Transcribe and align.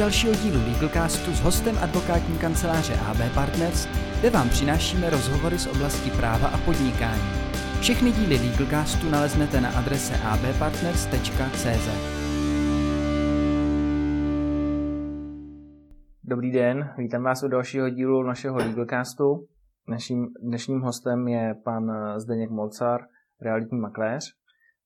dalšího 0.00 0.34
dílu 0.34 0.60
Legalcastu 0.72 1.32
s 1.32 1.40
hostem 1.40 1.76
advokátní 1.82 2.38
kanceláře 2.38 2.94
AB 2.94 3.34
Partners, 3.34 3.86
kde 4.20 4.30
vám 4.30 4.48
přinášíme 4.48 5.10
rozhovory 5.10 5.58
z 5.58 5.66
oblasti 5.66 6.10
práva 6.10 6.48
a 6.48 6.58
podnikání. 6.58 7.22
Všechny 7.80 8.12
díly 8.12 8.36
Legalcastu 8.36 9.10
naleznete 9.10 9.60
na 9.60 9.70
adrese 9.70 10.14
abpartners.cz. 10.16 11.88
Dobrý 16.24 16.52
den, 16.52 16.94
vítám 16.98 17.22
vás 17.22 17.42
u 17.42 17.48
dalšího 17.48 17.90
dílu 17.90 18.22
našeho 18.22 18.56
Legalcastu. 18.56 19.46
Dnešním, 19.88 20.26
dnešním 20.42 20.80
hostem 20.80 21.28
je 21.28 21.54
pan 21.64 21.92
Zdeněk 22.16 22.50
Molcar, 22.50 23.00
realitní 23.42 23.78
makléř. 23.78 24.39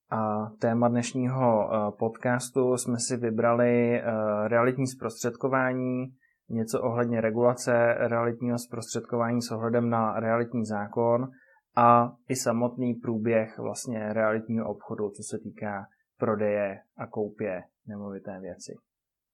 A 0.09 0.49
téma 0.59 0.87
dnešního 0.87 1.69
eh, 1.69 1.91
podcastu 1.99 2.77
jsme 2.77 2.99
si 2.99 3.17
vybrali 3.17 3.99
eh, 3.99 4.03
realitní 4.47 4.87
zprostředkování, 4.87 6.05
něco 6.49 6.81
ohledně 6.81 7.21
regulace 7.21 7.93
realitního 7.93 8.57
zprostředkování 8.57 9.41
s 9.41 9.51
ohledem 9.51 9.89
na 9.89 10.19
realitní 10.19 10.65
zákon 10.65 11.27
a 11.75 12.11
i 12.29 12.35
samotný 12.35 12.93
průběh 12.93 13.59
vlastně 13.59 14.13
realitního 14.13 14.69
obchodu, 14.69 15.09
co 15.09 15.23
se 15.23 15.37
týká 15.43 15.85
prodeje 16.19 16.79
a 16.97 17.07
koupě 17.07 17.63
nemovité 17.87 18.39
věci. 18.41 18.73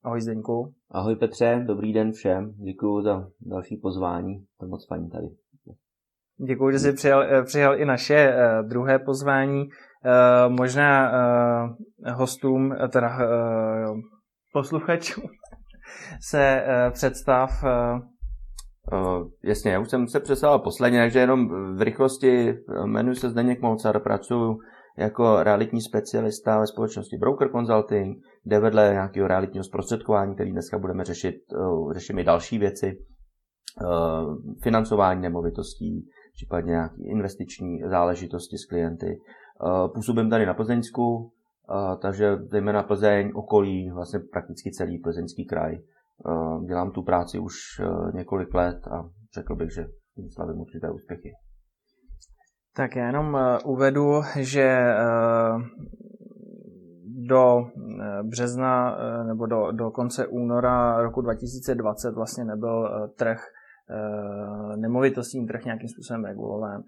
Ahoj 0.03 0.21
Zdeňku. 0.21 0.73
Ahoj 0.91 1.15
Petře, 1.15 1.63
dobrý 1.67 1.93
den 1.93 2.11
všem. 2.11 2.53
Děkuji 2.53 3.01
za 3.01 3.27
další 3.41 3.77
pozvání. 3.77 4.45
To 4.59 4.67
moc 4.67 4.87
fajn 4.87 5.09
tady. 5.09 5.27
Děkuji, 6.45 6.71
že 6.71 6.79
jsi 6.79 6.93
přijal, 6.93 7.23
eh, 7.23 7.43
přijal 7.43 7.79
i 7.79 7.85
naše 7.85 8.33
druhé 8.67 8.99
pozvání. 8.99 9.69
Eh, 10.05 10.49
možná 10.49 11.11
uh, 11.11 12.13
hostům, 12.13 12.73
eh, 12.73 12.87
teda 12.87 13.09
uh, 13.09 13.99
posluchačům 14.53 15.23
se 16.29 16.63
uh, 16.65 16.91
představ. 16.91 17.63
Uh, 17.63 18.01
Uh, 18.93 19.27
jasně, 19.43 19.71
já 19.71 19.79
už 19.79 19.89
jsem 19.89 20.07
se 20.07 20.19
představil 20.19 20.59
posledně, 20.59 20.99
takže 20.99 21.19
jenom 21.19 21.49
v 21.77 21.81
rychlosti 21.81 22.57
jmenuji 22.85 23.15
se 23.15 23.29
Zdeněk 23.29 23.61
Molcar, 23.61 23.99
pracuji 23.99 24.57
jako 24.97 25.43
realitní 25.43 25.81
specialista 25.81 26.59
ve 26.59 26.67
společnosti 26.67 27.17
Broker 27.17 27.49
Consulting, 27.51 28.17
kde 28.43 28.59
vedle 28.59 28.89
nějakého 28.91 29.27
realitního 29.27 29.63
zprostředkování, 29.63 30.35
který 30.35 30.51
dneska 30.51 30.79
budeme 30.79 31.03
řešit, 31.03 31.35
uh, 31.55 31.93
řešíme 31.93 32.21
i 32.21 32.25
další 32.25 32.57
věci, 32.57 32.97
uh, 33.81 34.35
financování 34.63 35.21
nemovitostí, 35.21 36.07
případně 36.33 36.71
nějaké 36.71 36.95
investiční 37.11 37.81
záležitosti 37.89 38.57
s 38.57 38.65
klienty, 38.65 39.19
působím 39.93 40.29
tady 40.29 40.45
na 40.45 40.53
Plzeňsku, 40.53 41.31
eh, 41.69 41.97
takže 42.01 42.37
zejména 42.37 42.83
Plzeň, 42.83 43.31
okolí, 43.35 43.91
vlastně 43.91 44.19
prakticky 44.19 44.71
celý 44.71 44.99
plzeňský 44.99 45.45
kraj. 45.45 45.75
Eh, 45.75 46.65
dělám 46.65 46.91
tu 46.91 47.03
práci 47.03 47.39
už 47.39 47.53
několik 48.13 48.53
let 48.53 48.87
a 48.87 49.09
řekl 49.35 49.55
bych, 49.55 49.73
že 49.73 49.85
slavím 50.33 50.61
určité 50.61 50.91
úspěchy. 50.91 51.31
Tak 52.75 52.95
já 52.95 53.07
jenom 53.07 53.37
uvedu, 53.65 54.21
že 54.39 54.95
do 57.27 57.61
března 58.23 58.97
nebo 59.27 59.45
do, 59.45 59.71
do 59.71 59.91
konce 59.91 60.27
února 60.27 61.01
roku 61.01 61.21
2020 61.21 62.11
vlastně 62.15 62.45
nebyl 62.45 63.09
trh, 63.17 63.41
nemovitostní 64.75 65.47
trh 65.47 65.65
nějakým 65.65 65.89
způsobem 65.89 66.25
regulován 66.25 66.83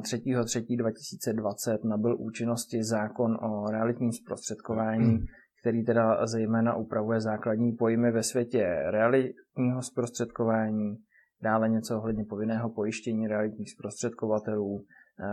3.3.2020 0.00 1.88
nabyl 1.88 2.16
účinnosti 2.18 2.84
zákon 2.84 3.36
o 3.42 3.70
realitním 3.70 4.12
zprostředkování, 4.12 5.14
hmm. 5.14 5.24
který 5.60 5.84
teda 5.84 6.26
zejména 6.26 6.76
upravuje 6.76 7.20
základní 7.20 7.72
pojmy 7.72 8.12
ve 8.12 8.22
světě 8.22 8.82
realitního 8.90 9.82
zprostředkování, 9.82 10.96
dále 11.42 11.68
něco 11.68 11.96
ohledně 11.96 12.24
povinného 12.24 12.70
pojištění 12.70 13.28
realitních 13.28 13.70
zprostředkovatelů, 13.70 14.84
eh, 15.20 15.24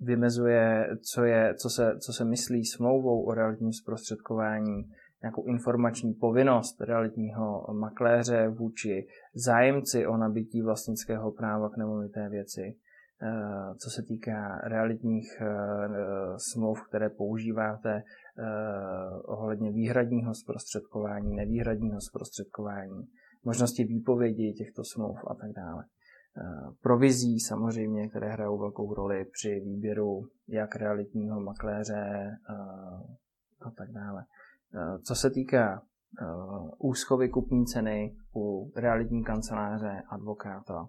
vymezuje, 0.00 0.88
co, 1.12 1.24
je, 1.24 1.54
co, 1.54 1.70
se, 1.70 1.92
co 1.98 2.12
se 2.12 2.24
myslí 2.24 2.64
smlouvou 2.64 3.24
o 3.24 3.34
realitním 3.34 3.72
zprostředkování, 3.72 4.82
nějakou 5.22 5.44
informační 5.44 6.14
povinnost 6.14 6.80
realitního 6.80 7.66
makléře 7.72 8.48
vůči 8.48 9.06
zájemci 9.34 10.06
o 10.06 10.16
nabití 10.16 10.62
vlastnického 10.62 11.32
práva 11.32 11.68
k 11.68 11.76
nemovité 11.76 12.28
věci, 12.28 12.76
eh, 13.22 13.74
co 13.74 13.90
se 13.90 14.02
týká 14.02 14.60
realitních 14.64 15.40
eh, 15.40 15.48
smluv, 16.52 16.88
které 16.88 17.10
používáte 17.10 17.90
eh, 17.94 18.02
ohledně 19.24 19.72
výhradního 19.72 20.34
zprostředkování, 20.34 21.36
nevýhradního 21.36 22.00
zprostředkování, 22.00 23.06
možnosti 23.44 23.84
výpovědi 23.84 24.52
těchto 24.52 24.82
smluv 24.84 25.18
a 25.26 25.34
tak 25.34 25.52
dále. 25.52 25.84
Provizí 26.82 27.40
samozřejmě, 27.40 28.08
které 28.08 28.32
hrajou 28.32 28.58
velkou 28.58 28.94
roli 28.94 29.24
při 29.32 29.60
výběru 29.60 30.22
jak 30.48 30.76
realitního 30.76 31.40
makléře 31.40 32.30
a 33.66 33.70
tak 33.70 33.90
dále. 33.90 34.24
Eh, 34.74 34.98
co 34.98 35.14
se 35.14 35.30
týká 35.30 35.82
eh, 36.22 36.26
úschovy 36.78 37.28
kupní 37.28 37.66
ceny 37.66 38.16
u 38.36 38.72
realitní 38.76 39.24
kanceláře, 39.24 40.02
advokáta, 40.08 40.88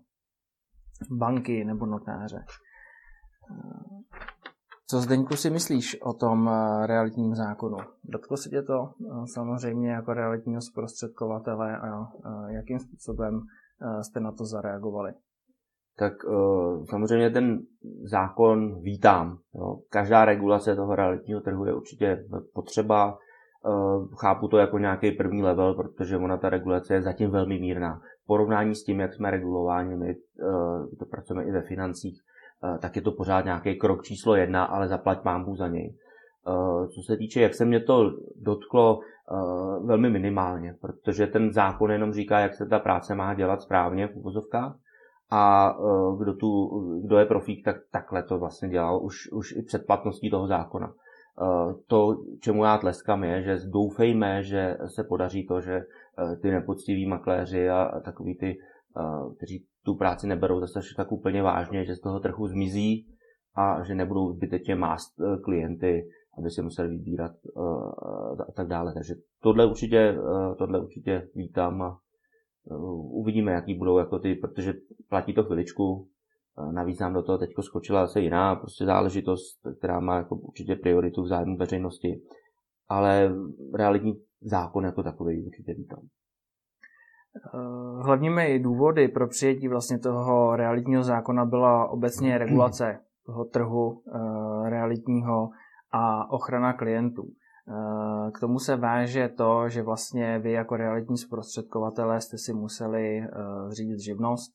banky 1.12 1.66
nebo 1.66 1.86
notáře. 1.86 2.46
Eh, 3.52 4.18
co 4.88 5.02
Zdeňku 5.02 5.36
si 5.36 5.50
myslíš 5.50 6.02
o 6.02 6.14
tom 6.14 6.50
realitním 6.86 7.36
zákonu? 7.36 7.78
Dotklo 8.04 8.38
se 8.38 8.50
tě 8.50 8.62
to 8.62 8.94
samozřejmě 9.34 9.92
jako 9.92 10.14
realitního 10.14 10.62
zprostředkovatele 10.62 11.78
a 11.78 12.08
jakým 12.48 12.80
způsobem 12.80 13.42
jste 14.02 14.20
na 14.20 14.32
to 14.32 14.46
zareagovali? 14.46 15.14
Tak 15.98 16.14
samozřejmě 16.90 17.30
ten 17.30 17.60
zákon 18.04 18.82
vítám. 18.82 19.38
Každá 19.90 20.26
regulace 20.26 20.76
toho 20.76 20.96
realitního 20.96 21.42
trhu 21.42 21.66
je 21.66 21.74
určitě 21.74 22.28
potřeba 22.54 23.18
chápu 24.16 24.48
to 24.48 24.58
jako 24.58 24.78
nějaký 24.78 25.12
první 25.12 25.44
level, 25.44 25.74
protože 25.74 26.18
ona 26.18 26.38
ta 26.38 26.50
regulace 26.50 26.94
je 26.94 27.02
zatím 27.02 27.30
velmi 27.30 27.60
mírná. 27.60 28.02
V 28.24 28.28
porovnání 28.28 28.76
s 28.76 28.84
tím, 28.84 29.00
jak 29.00 29.14
jsme 29.14 29.32
regulováni, 29.32 29.96
my 29.96 30.10
eh, 30.10 30.96
to 31.00 31.06
pracujeme 31.06 31.44
i 31.44 31.52
ve 31.52 31.62
financích, 31.62 32.22
eh, 32.64 32.78
tak 32.78 32.96
je 32.96 33.02
to 33.02 33.12
pořád 33.12 33.46
nějaký 33.46 33.76
krok 33.76 34.04
číslo 34.04 34.36
jedna, 34.36 34.64
ale 34.64 34.88
zaplať 34.88 35.24
mámbu 35.24 35.56
za 35.56 35.68
něj. 35.68 35.96
Co 36.96 37.02
se 37.06 37.18
týče, 37.18 37.42
jak 37.42 37.54
se 37.54 37.66
mě 37.66 37.80
to 37.80 38.12
dotklo, 38.42 39.00
velmi 39.84 40.10
minimálně, 40.10 40.76
protože 40.82 41.28
ten 41.28 41.52
zákon 41.52 41.92
jenom 41.92 42.14
říká, 42.14 42.40
jak 42.40 42.56
se 42.56 42.66
ta 42.66 42.80
práce 42.80 43.16
má 43.16 43.34
dělat 43.34 43.62
správně 43.62 44.08
v 44.08 44.16
uvozovkách 44.16 44.76
a 45.32 45.74
kdo, 46.20 46.34
tu, 46.34 46.70
kdo 47.06 47.18
je 47.18 47.26
profík, 47.26 47.66
tak 47.66 47.76
takhle 47.92 48.24
to 48.24 48.40
vlastně 48.40 48.70
dělal 48.70 49.04
už, 49.04 49.32
už 49.32 49.52
i 49.52 49.62
před 49.62 49.86
platností 49.86 50.30
toho 50.30 50.48
zákona. 50.48 50.94
Eh, 51.40 51.74
to, 51.88 52.16
čemu 52.40 52.64
já 52.64 52.78
tleskám, 52.78 53.24
je, 53.24 53.44
že 53.44 53.60
doufejme, 53.66 54.44
že 54.44 54.78
se 54.88 55.04
podaří 55.04 55.48
to, 55.48 55.62
že 55.62 55.74
eh, 55.74 56.36
ty 56.36 56.52
nepoctiví 56.52 57.06
makléři 57.06 57.70
a 57.70 58.00
takový 58.06 58.38
ty, 58.38 58.58
eh, 58.98 59.34
kteří 59.38 59.66
tu 59.84 59.96
práci 59.96 60.28
neberou 60.28 60.60
zase 60.60 60.80
tak 60.98 61.12
úplně 61.12 61.44
vážně, 61.44 61.86
že 61.86 61.96
z 61.96 62.00
toho 62.00 62.20
trhu 62.20 62.48
zmizí 62.48 63.08
a 63.56 63.84
že 63.84 63.96
nebudou 63.96 64.32
zbytečně 64.32 64.76
mást 64.76 65.14
klienty, 65.44 66.10
aby 66.38 66.50
si 66.50 66.62
museli 66.62 66.90
vybírat 66.90 67.32
a 68.48 68.52
tak 68.52 68.68
dále. 68.68 68.94
Takže 68.94 69.14
tohle 69.42 69.66
určitě, 69.66 70.16
tohle 70.58 70.80
určitě 70.80 71.28
vítám 71.36 71.82
a 71.82 72.00
uvidíme, 73.12 73.52
jaký 73.52 73.76
budou 73.76 73.98
jako 73.98 74.20
ty, 74.20 74.36
protože 74.36 74.74
platí 75.10 75.34
to 75.34 75.44
chviličku, 75.44 76.08
Navíc 76.72 77.00
nám 77.00 77.14
do 77.14 77.24
toho 77.24 77.38
teď 77.38 77.50
skočila 77.62 78.06
zase 78.06 78.20
jiná 78.20 78.56
prostě 78.56 78.86
záležitost, 78.86 79.60
která 79.78 80.00
má 80.00 80.16
jako 80.16 80.36
určitě 80.36 80.76
prioritu 80.76 81.24
v 81.24 81.28
zájmu 81.28 81.58
veřejnosti, 81.58 82.22
ale 82.90 83.32
realitní 83.76 84.14
zákon 84.42 84.86
jako 84.86 85.04
takový 85.04 85.46
určitě 85.46 85.74
vítám. 85.74 86.04
Eh, 87.36 88.04
hlavními 88.04 88.60
důvody 88.60 89.08
pro 89.08 89.28
přijetí 89.28 89.68
vlastně 89.68 90.00
toho 90.00 90.56
realitního 90.56 91.04
zákona 91.04 91.46
byla 91.46 91.88
obecně 91.88 92.38
regulace 92.38 93.00
toho 93.26 93.46
trhu 93.46 94.02
eh, 94.08 94.70
realitního 94.70 95.50
a 95.92 96.32
ochrana 96.32 96.74
klientů. 96.74 97.24
Eh, 97.28 98.32
k 98.32 98.40
tomu 98.40 98.60
se 98.60 98.76
váže 98.76 99.30
to, 99.30 99.70
že 99.70 99.84
vlastně 99.84 100.40
vy 100.40 100.52
jako 100.52 100.76
realitní 100.76 101.18
zprostředkovatelé 101.18 102.22
jste 102.22 102.38
si 102.38 102.54
museli 102.54 103.22
zřídit 103.68 104.00
živnost, 104.00 104.52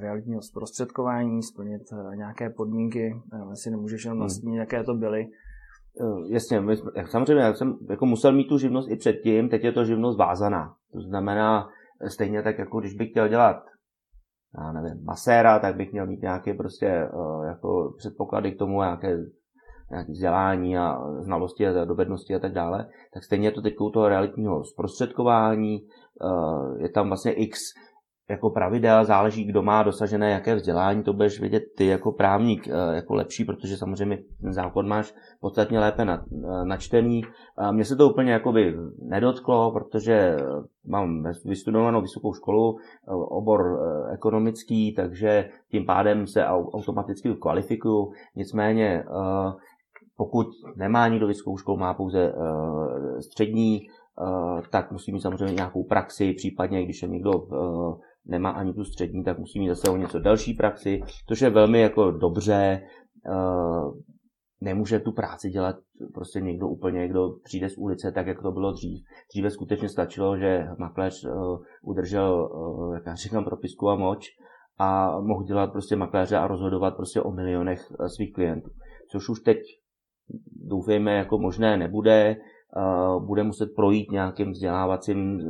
realitního 0.00 0.42
zprostředkování, 0.42 1.42
splnit 1.42 1.82
eh, 1.92 2.16
nějaké 2.16 2.50
podmínky, 2.50 3.22
eh, 3.32 3.56
si 3.56 3.70
nemůžeš 3.70 4.04
jenom 4.04 4.18
nastínit, 4.18 4.52
hmm. 4.52 4.60
jaké 4.60 4.84
to 4.84 4.94
byly. 4.94 5.26
Jasně, 6.28 6.60
my, 6.60 6.76
samozřejmě 7.04 7.42
já 7.42 7.54
jsem 7.54 7.78
jako 7.90 8.06
musel 8.06 8.32
mít 8.32 8.48
tu 8.48 8.58
živnost 8.58 8.90
i 8.90 8.96
předtím, 8.96 9.48
teď 9.48 9.64
je 9.64 9.72
to 9.72 9.84
živnost 9.84 10.18
vázaná. 10.18 10.74
To 10.92 11.00
znamená, 11.00 11.68
stejně 12.08 12.42
tak, 12.42 12.58
jako 12.58 12.80
když 12.80 12.94
bych 12.94 13.10
chtěl 13.10 13.28
dělat 13.28 13.56
já 14.58 14.72
nevím, 14.72 15.04
maséra, 15.04 15.58
tak 15.58 15.76
bych 15.76 15.92
měl 15.92 16.06
mít 16.06 16.22
nějaké 16.22 16.54
prostě 16.54 17.08
jako 17.46 17.94
předpoklady 17.98 18.52
k 18.52 18.58
tomu, 18.58 18.80
nějaké 18.80 19.18
nějaké 19.90 20.12
vzdělání 20.12 20.78
a 20.78 20.98
znalosti 21.20 21.66
a 21.66 21.84
dovednosti 21.84 22.34
a 22.34 22.38
tak 22.38 22.52
dále, 22.52 22.88
tak 23.14 23.24
stejně 23.24 23.48
je 23.48 23.52
to 23.52 23.62
teď 23.62 23.74
u 23.80 23.90
toho 23.90 24.08
realitního 24.08 24.64
zprostředkování, 24.64 25.78
eh, 25.78 26.82
je 26.82 26.88
tam 26.88 27.08
vlastně 27.08 27.32
x 27.32 27.58
jako 28.30 28.50
pravidel, 28.50 29.04
záleží, 29.04 29.44
kdo 29.44 29.62
má 29.62 29.82
dosažené 29.82 30.30
jaké 30.30 30.54
vzdělání, 30.54 31.02
to 31.02 31.12
budeš 31.12 31.40
vědět 31.40 31.62
ty 31.76 31.86
jako 31.86 32.12
právník 32.12 32.68
eh, 32.68 32.94
jako 32.94 33.14
lepší, 33.14 33.44
protože 33.44 33.76
samozřejmě 33.76 34.18
ten 34.40 34.52
zákon 34.52 34.88
máš 34.88 35.14
podstatně 35.40 35.80
lépe 35.80 36.02
eh, 36.08 36.18
načtený. 36.64 37.22
Mně 37.70 37.84
se 37.84 37.96
to 37.96 38.10
úplně 38.10 38.32
jakoby 38.32 38.76
nedotklo, 39.02 39.72
protože 39.72 40.36
mám 40.86 41.22
vystudovanou 41.44 42.00
vysokou 42.00 42.32
školu, 42.32 42.76
eh, 42.78 43.10
obor 43.12 43.78
ekonomický, 44.12 44.94
takže 44.94 45.48
tím 45.70 45.86
pádem 45.86 46.26
se 46.26 46.46
automaticky 46.46 47.34
kvalifikuju. 47.34 48.12
Nicméně 48.36 49.04
pokud 50.16 50.46
nemá 50.76 51.08
nikdo 51.08 51.26
vysokou 51.26 51.56
školu, 51.56 51.78
má 51.78 51.94
pouze 51.94 52.32
střední, 53.20 53.80
tak 54.70 54.92
musí 54.92 55.12
mít 55.12 55.20
samozřejmě 55.20 55.54
nějakou 55.54 55.84
praxi, 55.84 56.32
případně 56.32 56.84
když 56.84 57.02
je 57.02 57.08
někdo 57.08 57.32
nemá 58.28 58.50
ani 58.50 58.72
tu 58.74 58.84
střední, 58.84 59.24
tak 59.24 59.38
musí 59.38 59.60
mít 59.60 59.68
zase 59.68 59.90
o 59.90 59.96
něco 59.96 60.18
další 60.18 60.54
praxi, 60.54 61.00
což 61.28 61.40
je 61.40 61.50
velmi 61.50 61.80
jako 61.80 62.10
dobře, 62.10 62.82
eh, 63.26 64.08
nemůže 64.60 65.00
tu 65.00 65.12
práci 65.12 65.50
dělat 65.50 65.76
prostě 66.14 66.40
někdo 66.40 66.68
úplně, 66.68 67.08
kdo 67.08 67.30
přijde 67.44 67.68
z 67.68 67.78
ulice, 67.78 68.12
tak 68.12 68.26
jak 68.26 68.42
to 68.42 68.52
bylo 68.52 68.72
dřív. 68.72 69.04
Dříve 69.32 69.50
skutečně 69.50 69.88
stačilo, 69.88 70.38
že 70.38 70.68
makléř 70.78 71.24
uh, 71.24 71.58
udržel, 71.82 72.50
uh, 72.52 72.94
jak 72.94 73.06
já 73.06 73.14
říkám, 73.14 73.44
propisku 73.44 73.88
a 73.88 73.96
moč 73.96 74.26
a 74.78 75.20
mohl 75.20 75.44
dělat 75.44 75.72
prostě 75.72 75.96
makléře 75.96 76.36
a 76.36 76.46
rozhodovat 76.46 76.96
prostě 76.96 77.20
o 77.20 77.30
milionech 77.30 77.92
svých 78.16 78.32
klientů. 78.32 78.70
Což 79.10 79.28
už 79.28 79.40
teď 79.40 79.58
doufejme 80.66 81.12
jako 81.12 81.38
možné 81.38 81.76
nebude, 81.76 82.36
bude 83.18 83.42
muset 83.42 83.66
projít 83.76 84.10
nějakým 84.10 84.50
vzdělávacím 84.50 85.40
e, 85.40 85.42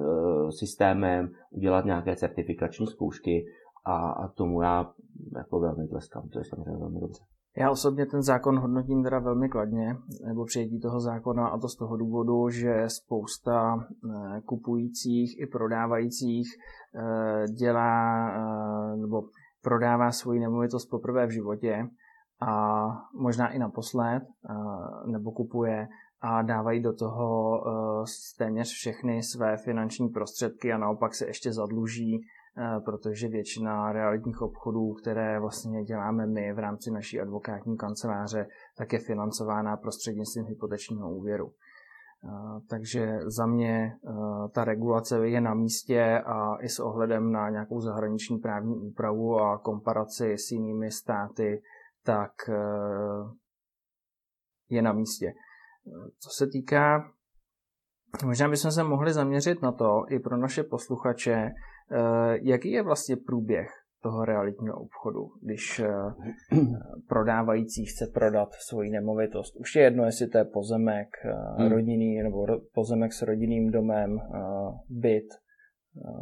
systémem, 0.52 1.30
udělat 1.50 1.84
nějaké 1.84 2.16
certifikační 2.16 2.86
zkoušky 2.86 3.44
a, 3.86 4.28
tomu 4.28 4.62
já 4.62 4.90
jako 5.36 5.60
velmi 5.60 5.88
tleskám, 5.88 6.28
to 6.28 6.38
je 6.38 6.44
samozřejmě 6.44 6.80
velmi 6.80 7.00
dobře. 7.00 7.22
Já 7.56 7.70
osobně 7.70 8.06
ten 8.06 8.22
zákon 8.22 8.58
hodnotím 8.58 9.02
teda 9.02 9.18
velmi 9.18 9.48
kladně, 9.48 9.96
nebo 10.26 10.44
přijetí 10.44 10.80
toho 10.80 11.00
zákona, 11.00 11.48
a 11.48 11.58
to 11.58 11.68
z 11.68 11.76
toho 11.76 11.96
důvodu, 11.96 12.48
že 12.48 12.84
spousta 12.86 13.76
e, 13.76 14.40
kupujících 14.40 15.40
i 15.40 15.46
prodávajících 15.46 16.48
dělá 17.58 18.30
nebo 18.96 19.22
prodává 19.62 20.12
svoji 20.12 20.40
nemovitost 20.40 20.86
poprvé 20.86 21.26
v 21.26 21.30
životě 21.30 21.88
a 22.40 22.86
možná 23.14 23.48
i 23.48 23.58
naposled, 23.58 24.22
nebo 25.06 25.32
kupuje 25.32 25.88
a 26.20 26.42
dávají 26.42 26.82
do 26.82 26.92
toho 26.92 27.60
uh, 27.60 28.04
téměř 28.38 28.68
všechny 28.68 29.22
své 29.22 29.56
finanční 29.56 30.08
prostředky 30.08 30.72
a 30.72 30.78
naopak 30.78 31.14
se 31.14 31.26
ještě 31.26 31.52
zadluží, 31.52 32.18
uh, 32.18 32.84
protože 32.84 33.28
většina 33.28 33.92
realitních 33.92 34.42
obchodů, 34.42 34.92
které 34.92 35.40
vlastně 35.40 35.84
děláme 35.84 36.26
my 36.26 36.52
v 36.52 36.58
rámci 36.58 36.90
naší 36.90 37.20
advokátní 37.20 37.76
kanceláře, 37.76 38.46
tak 38.76 38.92
je 38.92 38.98
financována 38.98 39.76
prostřednictvím 39.76 40.46
hypotečního 40.46 41.10
úvěru. 41.10 41.46
Uh, 41.46 42.60
takže 42.68 43.18
za 43.26 43.46
mě 43.46 43.92
ta 44.52 44.64
regulace 44.64 45.28
je 45.28 45.40
na 45.40 45.54
místě 45.54 46.22
a 46.26 46.56
i 46.60 46.68
s 46.68 46.80
ohledem 46.80 47.32
na 47.32 47.50
nějakou 47.50 47.80
zahraniční 47.80 48.38
právní 48.38 48.76
úpravu 48.78 49.38
a 49.40 49.58
komparaci 49.58 50.32
s 50.38 50.50
jinými 50.50 50.90
státy, 50.90 51.62
tak 52.04 52.32
je 54.68 54.82
na 54.82 54.92
místě. 54.92 55.32
Co 56.18 56.30
se 56.32 56.46
týká, 56.46 57.10
možná 58.24 58.48
bychom 58.48 58.70
se 58.70 58.82
mohli 58.82 59.12
zaměřit 59.12 59.62
na 59.62 59.72
to 59.72 60.04
i 60.10 60.18
pro 60.18 60.36
naše 60.36 60.62
posluchače, 60.62 61.34
eh, 61.34 61.52
jaký 62.42 62.70
je 62.70 62.82
vlastně 62.82 63.16
průběh 63.16 63.68
toho 64.02 64.24
realitního 64.24 64.74
obchodu, 64.80 65.30
když 65.42 65.80
eh, 65.80 65.88
prodávající 67.08 67.84
chce 67.84 68.06
prodat 68.14 68.48
svoji 68.68 68.90
nemovitost. 68.90 69.56
Už 69.56 69.76
je 69.76 69.82
jedno, 69.82 70.04
jestli 70.04 70.26
to 70.26 70.38
je 70.38 70.44
pozemek 70.44 71.08
eh, 71.24 71.62
hmm. 71.62 71.72
rodinný 71.72 72.22
nebo 72.22 72.46
pozemek 72.74 73.12
s 73.12 73.22
rodinným 73.22 73.70
domem, 73.70 74.18
byt, 74.88 75.28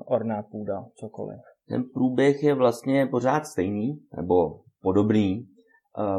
orná 0.07 0.43
půda, 0.43 0.85
cokoliv. 0.95 1.41
Ten 1.69 1.85
průběh 1.95 2.43
je 2.43 2.55
vlastně 2.55 3.07
pořád 3.07 3.47
stejný, 3.47 4.01
nebo 4.17 4.61
podobný, 4.83 5.49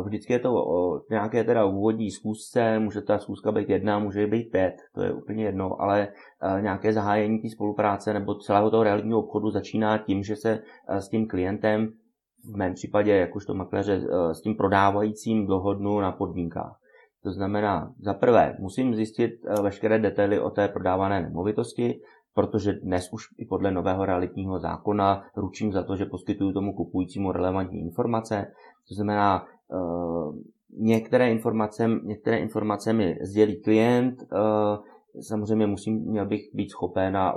Vždycky 0.03 0.33
je 0.33 0.39
to 0.39 0.53
o 0.53 1.01
nějaké 1.09 1.43
teda 1.43 1.65
úvodní 1.65 2.11
schůzce, 2.11 2.79
může 2.79 3.01
ta 3.01 3.19
schůzka 3.19 3.51
být 3.51 3.69
jedna, 3.69 3.99
může 3.99 4.27
být 4.27 4.51
pět, 4.51 4.73
to 4.95 5.03
je 5.03 5.13
úplně 5.13 5.43
jedno, 5.43 5.81
ale 5.81 6.07
nějaké 6.61 6.93
zahájení 6.93 7.39
té 7.39 7.49
spolupráce 7.49 8.13
nebo 8.13 8.35
celého 8.35 8.69
toho 8.69 8.83
realitního 8.83 9.19
obchodu 9.19 9.49
začíná 9.49 9.97
tím, 9.97 10.23
že 10.23 10.35
se 10.35 10.59
s 10.87 11.09
tím 11.09 11.27
klientem, 11.27 11.89
v 12.53 12.57
mém 12.57 12.73
případě 12.73 13.15
jakožto 13.15 13.53
makléře, 13.53 14.01
s 14.31 14.41
tím 14.41 14.55
prodávajícím 14.55 15.47
dohodnu 15.47 15.99
na 15.99 16.11
podmínkách. 16.11 16.79
To 17.23 17.31
znamená, 17.31 17.93
za 17.99 18.13
prvé, 18.13 18.55
musím 18.59 18.95
zjistit 18.95 19.31
veškeré 19.63 19.99
detaily 19.99 20.39
o 20.39 20.49
té 20.49 20.67
prodávané 20.67 21.21
nemovitosti, 21.21 21.99
protože 22.33 22.73
dnes 22.73 23.09
už 23.13 23.23
i 23.37 23.45
podle 23.45 23.71
nového 23.71 24.05
realitního 24.05 24.59
zákona 24.59 25.23
ručím 25.35 25.71
za 25.71 25.83
to, 25.83 25.95
že 25.95 26.05
poskytuju 26.05 26.53
tomu 26.53 26.73
kupujícímu 26.73 27.31
relevantní 27.31 27.79
informace. 27.79 28.45
To 28.89 28.95
znamená, 28.95 29.45
některé 30.77 31.31
informace, 31.31 31.89
některé 32.03 32.37
informace 32.37 32.93
mi 32.93 33.17
sdělí 33.21 33.61
klient, 33.61 34.23
eh, 34.23 35.21
samozřejmě 35.21 35.67
musím, 35.67 35.95
měl 35.95 36.25
bych 36.25 36.41
být 36.53 36.69
schopen 36.69 37.17
a 37.17 37.35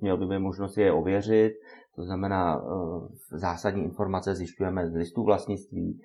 měl 0.00 0.16
by 0.16 0.26
být 0.26 0.38
možnost 0.38 0.76
je 0.76 0.92
ověřit, 0.92 1.52
to 1.98 2.04
znamená 2.04 2.62
eh, 2.62 3.38
zásadní 3.38 3.84
informace 3.84 4.34
zjišťujeme 4.34 4.90
z 4.90 4.94
listů 4.94 5.24
vlastnictví, 5.24 6.00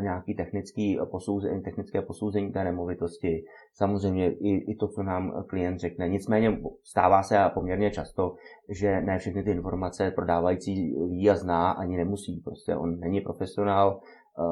nějaký 0.00 0.34
technický 0.34 0.98
posouzení, 1.10 1.62
technické 1.62 2.02
posouzení 2.02 2.52
té 2.52 2.64
nemovitosti, 2.64 3.44
samozřejmě 3.72 4.32
i, 4.32 4.72
i 4.72 4.76
to, 4.76 4.88
co 4.88 5.02
nám 5.02 5.44
klient 5.46 5.78
řekne. 5.78 6.08
Nicméně 6.08 6.58
stává 6.82 7.22
se 7.22 7.36
poměrně 7.54 7.90
často, 7.90 8.34
že 8.68 9.00
ne 9.00 9.18
všechny 9.18 9.42
ty 9.42 9.50
informace 9.50 10.10
prodávající 10.10 10.94
ví 11.08 11.30
a 11.30 11.36
zná, 11.36 11.70
ani 11.70 11.96
nemusí. 11.96 12.40
Prostě 12.40 12.76
on 12.76 13.00
není 13.00 13.20
profesionál, 13.20 14.00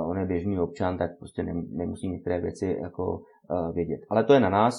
on 0.07 0.19
je 0.19 0.26
běžný 0.26 0.59
občan, 0.59 0.99
tak 0.99 1.19
prostě 1.19 1.43
nemusí 1.73 2.09
některé 2.09 2.40
věci 2.40 2.78
jako 2.83 3.23
vědět. 3.73 4.00
Ale 4.11 4.25
to 4.25 4.35
je 4.35 4.40
na 4.40 4.50
nás, 4.50 4.75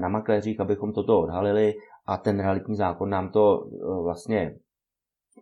na 0.00 0.08
makléřích, 0.08 0.60
abychom 0.60 0.92
toto 0.92 1.20
odhalili 1.20 1.74
a 2.06 2.16
ten 2.16 2.40
realitní 2.40 2.76
zákon 2.76 3.10
nám 3.10 3.28
to 3.28 3.70
vlastně 4.02 4.56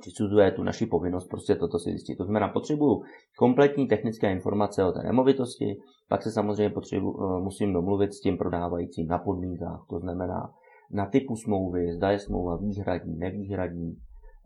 přisuzuje 0.01 0.51
tu 0.53 0.63
naši 0.63 0.87
povinnost 0.87 1.29
prostě 1.29 1.55
toto 1.55 1.79
si 1.79 1.91
zjistit. 1.91 2.17
To 2.17 2.25
znamená, 2.25 2.49
potřebuju 2.49 3.03
kompletní 3.39 3.89
technické 3.89 4.33
informace 4.33 4.85
o 4.85 4.93
té 4.93 5.03
nemovitosti, 5.03 5.77
pak 6.09 6.23
se 6.23 6.31
samozřejmě 6.31 6.71
potřebu, 6.71 7.23
eh, 7.23 7.41
musím 7.41 7.73
domluvit 7.73 8.13
s 8.15 8.21
tím 8.21 8.39
prodávajícím 8.39 9.07
na 9.07 9.19
podmínkách, 9.19 9.85
to 9.91 9.99
znamená 9.99 10.51
na 10.93 11.07
typu 11.07 11.37
smlouvy, 11.37 11.93
zda 11.93 12.11
je 12.11 12.19
smlouva 12.19 12.57
výhradní, 12.57 13.17
nevýhradní. 13.17 13.97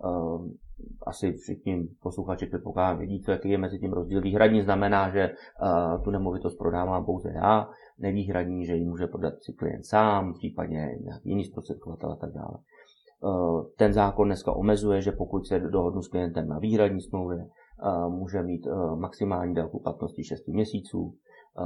Eh, 0.04 0.64
asi 1.06 1.32
všichni 1.32 1.88
posluchači 2.02 2.46
předpokládám 2.46 2.98
vědí, 2.98 3.20
co, 3.20 3.30
jaký 3.30 3.48
je 3.48 3.58
mezi 3.58 3.78
tím 3.78 3.92
rozdíl. 3.92 4.20
Výhradní 4.20 4.62
znamená, 4.62 5.10
že 5.10 5.20
eh, 5.20 5.34
tu 6.04 6.10
nemovitost 6.10 6.58
prodávám 6.58 7.04
pouze 7.04 7.32
já, 7.34 7.68
nevýhradní, 7.98 8.66
že 8.66 8.76
ji 8.76 8.84
může 8.84 9.06
prodat 9.06 9.34
si 9.42 9.52
klient 9.52 9.84
sám, 9.84 10.34
případně 10.34 10.98
nějaký 11.00 11.28
jiný 11.28 11.44
zprostředkovatel 11.44 12.12
a 12.12 12.16
tak 12.16 12.32
dále. 12.32 12.58
Eh, 13.24 13.62
ten 13.76 13.92
zákon 13.92 14.28
dneska 14.28 14.52
omezuje, 14.52 15.02
že 15.02 15.12
pokud 15.12 15.46
se 15.46 15.60
dohodnu 15.60 16.02
s 16.02 16.08
klientem 16.08 16.48
na 16.48 16.58
výhradní 16.58 17.00
smlouvě, 17.00 17.38
eh, 17.38 18.08
může 18.08 18.42
mít 18.42 18.66
eh, 18.66 18.96
maximální 18.96 19.54
délku 19.54 19.80
platnosti 19.80 20.24
6 20.24 20.48
měsíců, 20.48 21.14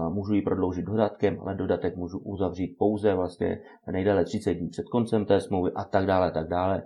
můžu 0.09 0.35
ji 0.35 0.43
prodloužit 0.43 0.85
dodatkem, 0.85 1.41
ale 1.41 1.55
dodatek 1.55 1.97
můžu 1.97 2.19
uzavřít 2.19 2.77
pouze 2.79 3.15
vlastně 3.15 3.61
nejdéle 3.93 4.25
30 4.25 4.55
dní 4.55 4.69
před 4.69 4.89
koncem 4.89 5.25
té 5.25 5.41
smlouvy 5.41 5.71
a 5.75 5.85
tak 5.85 6.07
dále, 6.07 6.31
tak 6.31 6.49
dále. 6.49 6.83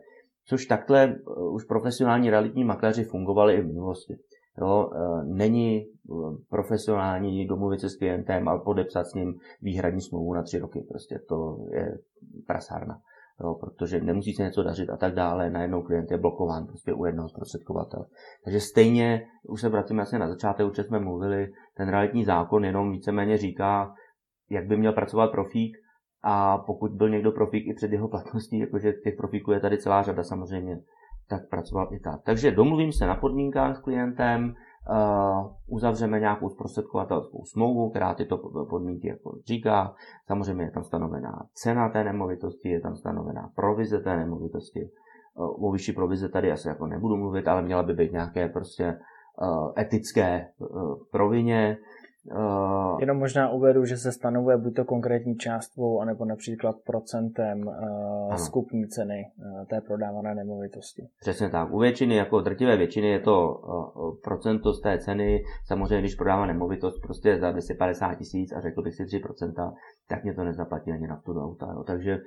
Což 0.46 0.66
takhle 0.66 1.16
už 1.52 1.64
profesionální 1.64 2.30
realitní 2.30 2.64
makléři 2.64 3.04
fungovali 3.04 3.54
i 3.54 3.60
v 3.60 3.66
minulosti. 3.66 4.16
Jo, 4.60 4.90
není 5.24 5.86
profesionální 6.48 7.46
domluvit 7.46 7.80
se 7.80 7.88
s 7.88 7.96
klientem 7.96 8.48
a 8.48 8.58
podepsat 8.58 9.04
s 9.04 9.14
ním 9.14 9.34
výhradní 9.62 10.00
smlouvu 10.00 10.34
na 10.34 10.42
tři 10.42 10.58
roky. 10.58 10.84
Prostě 10.88 11.18
to 11.28 11.58
je 11.72 11.98
prasárna 12.46 13.00
jo, 13.40 13.54
protože 13.54 14.00
nemusí 14.00 14.32
se 14.32 14.42
něco 14.42 14.62
dařit 14.62 14.90
a 14.90 14.96
tak 14.96 15.14
dále, 15.14 15.50
najednou 15.50 15.82
klient 15.82 16.10
je 16.10 16.18
blokován 16.18 16.66
prostě 16.66 16.92
u 16.92 17.04
jednoho 17.04 17.28
zprostředkovatele. 17.28 18.06
Takže 18.44 18.60
stejně, 18.60 19.26
už 19.48 19.60
se 19.60 19.68
vracíme 19.68 20.02
asi 20.02 20.18
na 20.18 20.28
začátek, 20.28 20.66
už 20.66 20.76
jsme 20.76 20.98
mluvili, 20.98 21.48
ten 21.76 21.88
realitní 21.88 22.24
zákon 22.24 22.64
jenom 22.64 22.90
víceméně 22.90 23.36
říká, 23.36 23.94
jak 24.50 24.66
by 24.66 24.76
měl 24.76 24.92
pracovat 24.92 25.30
profík 25.30 25.76
a 26.22 26.58
pokud 26.58 26.92
byl 26.92 27.08
někdo 27.08 27.32
profík 27.32 27.66
i 27.66 27.74
před 27.74 27.92
jeho 27.92 28.08
platností, 28.08 28.58
jakože 28.58 28.92
těch 28.92 29.14
profíků 29.16 29.52
je 29.52 29.60
tady 29.60 29.78
celá 29.78 30.02
řada 30.02 30.22
samozřejmě, 30.22 30.78
tak 31.28 31.48
pracoval 31.48 31.88
i 31.92 32.00
tak. 32.00 32.22
Takže 32.24 32.50
domluvím 32.50 32.92
se 32.92 33.06
na 33.06 33.14
podmínkách 33.14 33.76
s 33.76 33.80
klientem, 33.80 34.54
uzavřeme 35.66 36.20
nějakou 36.20 36.48
zprostředkovatelskou 36.48 37.44
smlouvu, 37.44 37.90
která 37.90 38.14
tyto 38.14 38.38
podmínky 38.70 39.08
jako 39.08 39.36
říká. 39.46 39.94
Samozřejmě 40.26 40.64
je 40.64 40.70
tam 40.70 40.84
stanovená 40.84 41.46
cena 41.54 41.88
té 41.88 42.04
nemovitosti, 42.04 42.68
je 42.68 42.80
tam 42.80 42.96
stanovená 42.96 43.50
provize 43.56 43.98
té 43.98 44.16
nemovitosti. 44.16 44.90
O 45.34 45.72
vyšší 45.72 45.92
provize 45.92 46.28
tady 46.28 46.52
asi 46.52 46.68
jako 46.68 46.86
nebudu 46.86 47.16
mluvit, 47.16 47.48
ale 47.48 47.62
měla 47.62 47.82
by 47.82 47.94
být 47.94 48.12
nějaké 48.12 48.48
prostě 48.48 48.98
etické 49.78 50.48
provině, 51.10 51.76
Uh, 52.30 53.00
Jenom 53.00 53.18
možná 53.18 53.50
uvedu, 53.50 53.84
že 53.84 53.96
se 53.96 54.12
stanovuje 54.12 54.56
buď 54.56 54.74
to 54.74 54.84
konkrétní 54.84 55.36
částkou, 55.36 56.00
anebo 56.00 56.24
například 56.24 56.76
procentem 56.86 57.66
uh, 57.66 58.34
skupní 58.34 58.88
ceny 58.88 59.24
uh, 59.38 59.66
té 59.66 59.80
prodávané 59.80 60.34
nemovitosti. 60.34 61.02
Přesně 61.20 61.50
tak. 61.50 61.72
U 61.72 61.78
většiny, 61.78 62.16
jako 62.16 62.40
drtivé 62.40 62.76
většiny, 62.76 63.08
je 63.08 63.20
to 63.20 63.54
uh, 63.54 64.14
procento 64.24 64.72
z 64.72 64.80
té 64.80 64.98
ceny. 64.98 65.42
Samozřejmě, 65.66 66.00
když 66.00 66.14
prodávám 66.14 66.48
nemovitost 66.48 67.00
prostě 67.02 67.38
za 67.38 67.50
250 67.50 68.14
tisíc 68.14 68.52
a 68.52 68.60
řekl 68.60 68.82
bych 68.82 68.94
si 68.94 69.02
3%, 69.04 69.72
tak 70.08 70.24
mě 70.24 70.34
to 70.34 70.44
nezaplatí 70.44 70.92
ani 70.92 71.06
na 71.06 71.16
tu 71.24 71.32
auta. 71.32 71.66
Jo. 71.74 71.84
Takže 71.86 72.18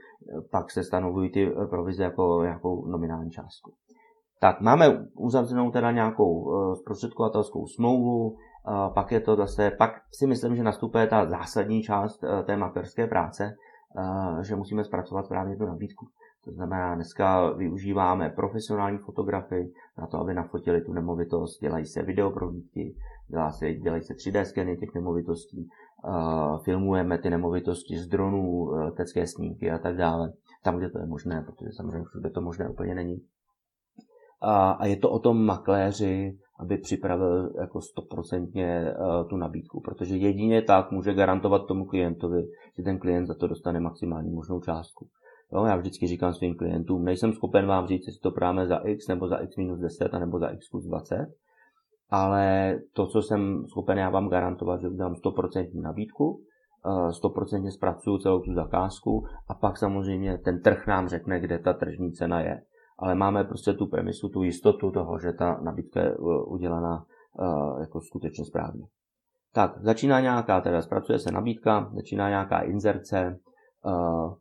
pak 0.51 0.71
se 0.71 0.83
stanovují 0.83 1.31
ty 1.31 1.51
provize 1.69 2.03
jako 2.03 2.43
nějakou 2.43 2.85
nominální 2.85 3.31
částku. 3.31 3.71
Tak 4.39 4.61
máme 4.61 4.85
uzavřenou 5.17 5.71
teda 5.71 5.91
nějakou 5.91 6.51
zprostředkovatelskou 6.75 7.67
smlouvu, 7.67 8.35
pak 8.93 9.11
je 9.11 9.19
to 9.19 9.35
zase, 9.35 9.71
pak 9.71 9.91
si 10.11 10.27
myslím, 10.27 10.55
že 10.55 10.63
nastupuje 10.63 11.07
ta 11.07 11.25
zásadní 11.25 11.83
část 11.83 12.23
eh, 12.23 12.43
té 12.43 12.57
maklerské 12.57 13.07
práce, 13.07 13.55
eh, 13.97 14.43
že 14.43 14.55
musíme 14.55 14.83
zpracovat 14.83 15.27
právě 15.27 15.57
tu 15.57 15.65
nabídku. 15.65 16.07
To 16.45 16.51
znamená, 16.51 16.95
dneska 16.95 17.49
využíváme 17.49 18.29
profesionální 18.29 18.97
fotografy 18.97 19.71
na 19.97 20.07
to, 20.07 20.19
aby 20.19 20.33
nafotili 20.33 20.81
tu 20.81 20.93
nemovitost, 20.93 21.59
dělají 21.59 21.85
se 21.85 22.01
videoprohlídky, 22.01 22.95
dělá 23.27 23.51
se, 23.51 23.73
dělají 23.73 24.03
se 24.03 24.13
3D 24.13 24.41
skeny 24.41 24.77
těch 24.77 24.93
nemovitostí, 24.95 25.67
uh, 26.03 26.63
filmujeme 26.63 27.17
ty 27.17 27.29
nemovitosti 27.29 27.97
z 27.97 28.07
dronů, 28.07 28.65
letecké 28.71 29.27
snímky 29.27 29.71
a 29.71 29.77
tak 29.77 29.97
dále, 29.97 30.33
tam, 30.63 30.77
kde 30.77 30.89
to 30.89 30.99
je 30.99 31.05
možné, 31.05 31.41
protože 31.41 31.71
samozřejmě 31.71 32.05
všude 32.05 32.29
to 32.29 32.41
možné 32.41 32.69
úplně 32.69 32.95
není. 32.95 33.21
A 34.41 34.85
je 34.85 34.97
to 34.97 35.09
o 35.09 35.19
tom 35.19 35.45
makléři, 35.45 36.37
aby 36.59 36.77
připravil 36.77 37.51
jako 37.59 37.81
stoprocentně 37.81 38.93
uh, 38.99 39.27
tu 39.27 39.37
nabídku, 39.37 39.81
protože 39.81 40.15
jedině 40.15 40.61
tak 40.61 40.91
může 40.91 41.13
garantovat 41.13 41.67
tomu 41.67 41.85
klientovi, 41.85 42.47
že 42.77 42.83
ten 42.83 42.99
klient 42.99 43.27
za 43.27 43.33
to 43.33 43.47
dostane 43.47 43.79
maximální 43.79 44.31
možnou 44.31 44.59
částku. 44.59 45.07
Jo, 45.53 45.65
já 45.65 45.75
vždycky 45.75 46.07
říkám 46.07 46.33
svým 46.33 46.55
klientům, 46.55 47.05
nejsem 47.05 47.33
schopen 47.33 47.67
vám 47.67 47.87
říct, 47.87 48.07
jestli 48.07 48.19
to 48.21 48.31
práme 48.31 48.67
za 48.67 48.77
x 48.77 49.07
nebo 49.07 49.27
za 49.27 49.37
x 49.37 49.55
minus 49.57 49.79
10 49.79 50.13
nebo 50.13 50.39
za 50.39 50.47
x 50.47 50.69
plus 50.69 50.85
20, 50.85 51.27
ale 52.09 52.75
to, 52.93 53.07
co 53.07 53.21
jsem 53.21 53.65
schopen 53.67 53.97
já 53.97 54.09
vám 54.09 54.29
garantovat, 54.29 54.81
že 54.81 54.89
udělám 54.89 55.13
100% 55.13 55.81
nabídku, 55.81 56.41
100% 56.85 57.69
zpracuju 57.69 58.17
celou 58.17 58.39
tu 58.39 58.53
zakázku 58.53 59.25
a 59.47 59.53
pak 59.53 59.77
samozřejmě 59.77 60.37
ten 60.37 60.61
trh 60.61 60.87
nám 60.87 61.07
řekne, 61.07 61.39
kde 61.39 61.59
ta 61.59 61.73
tržní 61.73 62.11
cena 62.11 62.41
je 62.41 62.61
ale 62.97 63.15
máme 63.15 63.43
prostě 63.43 63.73
tu 63.73 63.85
premisu, 63.85 64.29
tu 64.29 64.43
jistotu 64.43 64.91
toho, 64.91 65.19
že 65.19 65.33
ta 65.33 65.59
nabídka 65.61 66.01
je 66.01 66.15
uh, 66.15 66.53
udělaná 66.53 67.05
uh, 67.39 67.79
jako 67.79 68.01
skutečně 68.01 68.45
správně. 68.45 68.83
Tak, 69.53 69.81
začíná 69.81 70.19
nějaká, 70.19 70.61
teda 70.61 70.81
zpracuje 70.81 71.19
se 71.19 71.31
nabídka, 71.31 71.91
začíná 71.95 72.29
nějaká 72.29 72.59
inzerce. 72.59 73.39
Uh, 73.85 74.33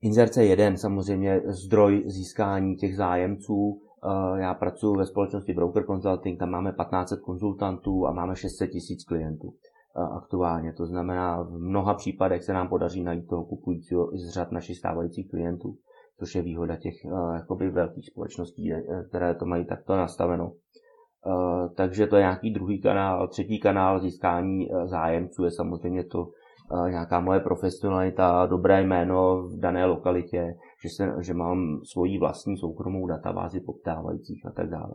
inzerce 0.00 0.42
je 0.42 0.48
jeden 0.48 0.76
samozřejmě 0.76 1.40
zdroj 1.46 2.02
získání 2.06 2.76
těch 2.76 2.96
zájemců. 2.96 3.82
Já 4.36 4.54
pracuji 4.54 4.96
ve 4.96 5.06
společnosti 5.06 5.54
Broker 5.54 5.84
Consulting, 5.86 6.38
tam 6.38 6.50
máme 6.50 6.72
1500 6.72 7.20
konzultantů 7.20 8.06
a 8.06 8.12
máme 8.12 8.36
600 8.36 8.70
tisíc 8.70 9.04
klientů 9.04 9.54
aktuálně. 9.94 10.72
To 10.72 10.86
znamená, 10.86 11.42
v 11.42 11.58
mnoha 11.58 11.94
případech 11.94 12.44
se 12.44 12.52
nám 12.52 12.68
podaří 12.68 13.02
najít 13.02 13.28
toho 13.28 13.44
kupujícího 13.44 14.14
i 14.14 14.18
z 14.18 14.28
řad 14.28 14.52
našich 14.52 14.76
stávajících 14.76 15.30
klientů 15.30 15.76
což 16.22 16.34
je 16.34 16.42
výhoda 16.42 16.76
těch 16.76 16.94
uh, 17.04 17.34
jakoby 17.34 17.70
velkých 17.70 18.06
společností, 18.06 18.72
eh, 18.72 18.82
které 19.08 19.34
to 19.34 19.46
mají 19.46 19.64
takto 19.64 19.96
nastaveno. 19.96 20.52
Uh, 21.26 21.74
takže 21.76 22.06
to 22.06 22.16
je 22.16 22.22
nějaký 22.22 22.50
druhý 22.50 22.80
kanál. 22.80 23.28
Třetí 23.28 23.60
kanál 23.60 24.00
získání 24.00 24.68
zájemců 24.84 25.44
je 25.44 25.50
samozřejmě 25.50 26.04
to 26.04 26.26
nějaká 26.88 27.20
moje 27.20 27.40
profesionalita, 27.40 28.46
dobré 28.46 28.82
jméno 28.82 29.42
v 29.42 29.60
dané 29.60 29.86
lokalitě, 29.86 30.54
že, 30.82 30.88
se, 30.88 31.14
že 31.20 31.34
mám 31.34 31.80
svoji 31.92 32.18
vlastní 32.18 32.56
soukromou 32.56 33.06
databázi 33.06 33.60
poptávajících 33.60 34.46
a 34.46 34.50
tak 34.50 34.70
dále. 34.70 34.94